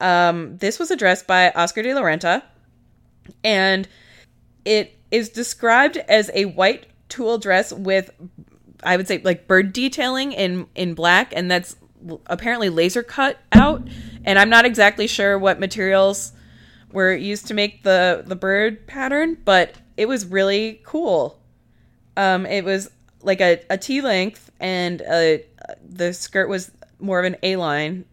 [0.00, 2.42] Um, this was a dress by Oscar de la Renta,
[3.44, 3.86] and
[4.64, 8.10] it is described as a white tulle dress with,
[8.82, 11.76] I would say, like bird detailing in in black, and that's
[12.26, 13.86] apparently laser cut out.
[14.24, 16.32] And I'm not exactly sure what materials
[16.92, 21.38] were used to make the the bird pattern, but it was really cool.
[22.16, 22.90] Um, it was
[23.22, 25.38] like a, a T length, and uh,
[25.86, 28.04] the skirt was more of an A line,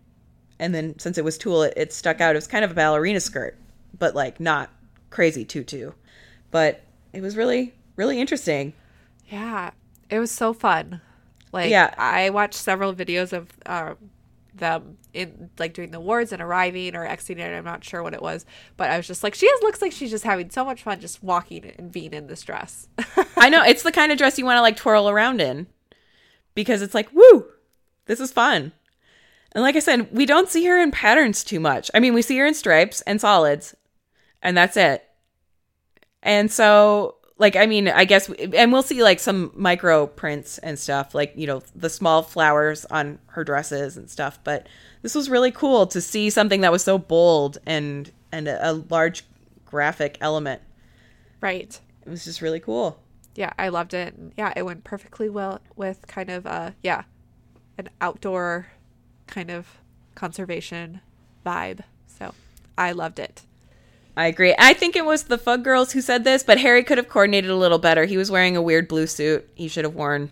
[0.60, 2.36] and then since it was tulle, it, it stuck out.
[2.36, 3.58] It was kind of a ballerina skirt,
[3.98, 4.70] but like not
[5.10, 5.92] crazy tutu.
[6.52, 6.84] But
[7.14, 8.74] it was really really interesting.
[9.28, 9.72] Yeah,
[10.10, 11.02] it was so fun.
[11.52, 11.94] Like, Yeah.
[11.98, 13.96] I watched several videos of uh,
[14.54, 17.44] them in like doing the awards and arriving or exiting.
[17.44, 18.46] I'm not sure what it was,
[18.76, 21.00] but I was just like, she just looks like she's just having so much fun
[21.00, 22.88] just walking and being in this dress.
[23.38, 25.68] I know it's the kind of dress you want to like twirl around in
[26.54, 27.46] because it's like, woo,
[28.06, 28.72] this is fun.
[29.54, 31.90] And like I said, we don't see her in patterns too much.
[31.94, 33.76] I mean, we see her in stripes and solids,
[34.42, 35.07] and that's it.
[36.28, 40.78] And so, like, I mean, I guess, and we'll see like some micro prints and
[40.78, 44.38] stuff, like, you know, the small flowers on her dresses and stuff.
[44.44, 44.68] But
[45.02, 48.74] this was really cool to see something that was so bold and, and a, a
[48.74, 49.24] large
[49.66, 50.62] graphic element.
[51.42, 51.80] right.
[52.06, 53.00] It was just really cool.
[53.36, 54.16] Yeah, I loved it.
[54.16, 57.04] And yeah, it went perfectly well with kind of uh yeah,
[57.78, 58.68] an outdoor
[59.28, 59.78] kind of
[60.16, 61.02] conservation
[61.46, 61.82] vibe.
[62.08, 62.34] So,
[62.78, 63.44] I loved it.
[64.18, 64.56] I agree.
[64.58, 67.52] I think it was the Fug Girls who said this, but Harry could have coordinated
[67.52, 68.06] a little better.
[68.06, 69.48] He was wearing a weird blue suit.
[69.54, 70.32] He should have worn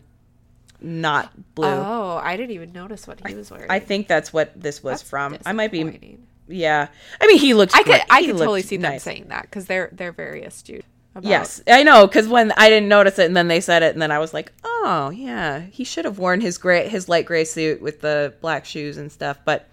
[0.81, 1.67] not blue.
[1.67, 3.69] Oh, I didn't even notice what he was wearing.
[3.69, 5.37] I think that's what this was That's from.
[5.45, 6.17] I might be.
[6.47, 6.87] Yeah.
[7.21, 7.75] I mean, he looked.
[7.75, 8.03] I could great.
[8.09, 10.83] I He could totally see them saying that because they're they're very astute.
[11.13, 12.07] About, Yes, I know.
[12.07, 14.33] Because when I didn't notice it, and then they said it, and then I was
[14.33, 18.33] like, "Oh, yeah, he should have worn his gray, his light gray suit with the
[18.41, 19.69] black shoes and stuff." But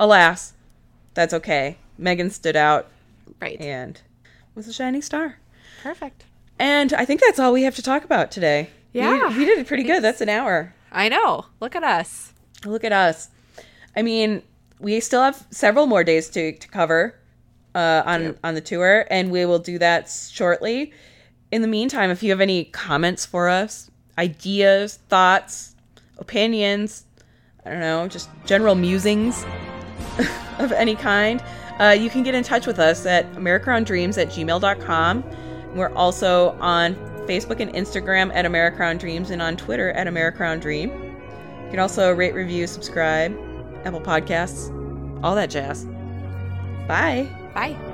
[0.00, 0.54] alas,
[1.14, 1.76] that's okay.
[2.00, 2.88] Meghan stood out
[3.40, 3.60] right.
[3.60, 4.00] and
[4.54, 5.38] was a shining star.
[5.82, 6.24] Perfect.
[6.58, 8.70] And I think that's all we have to talk about today.
[8.92, 9.28] We- Yeah.
[9.36, 10.02] we, did it pretty good.
[10.02, 10.74] That's an hour.
[10.92, 11.46] I know.
[11.60, 12.32] Look at us.
[12.64, 13.28] Look at us.
[13.96, 14.42] I mean,
[14.78, 17.14] we still have several more days to, to cover
[17.74, 18.38] uh, on Yep.
[18.44, 20.92] on the tour, and we will do that shortly.
[21.50, 25.74] In the meantime, if you have any comments for us, ideas, thoughts,
[26.18, 27.04] opinions,
[27.64, 29.42] I don't know, just general musings
[30.58, 31.42] of any kind,
[31.80, 35.24] uh, you can get in touch with us at americrowndreams at gmail.com.
[35.74, 36.94] We're also on
[37.26, 40.90] Facebook and Instagram at Americrown Dreams and on Twitter at Americrown Dream.
[40.90, 43.32] You can also rate, review, subscribe,
[43.84, 44.70] Apple Podcasts,
[45.22, 45.86] all that jazz.
[46.86, 47.28] Bye.
[47.54, 47.91] Bye.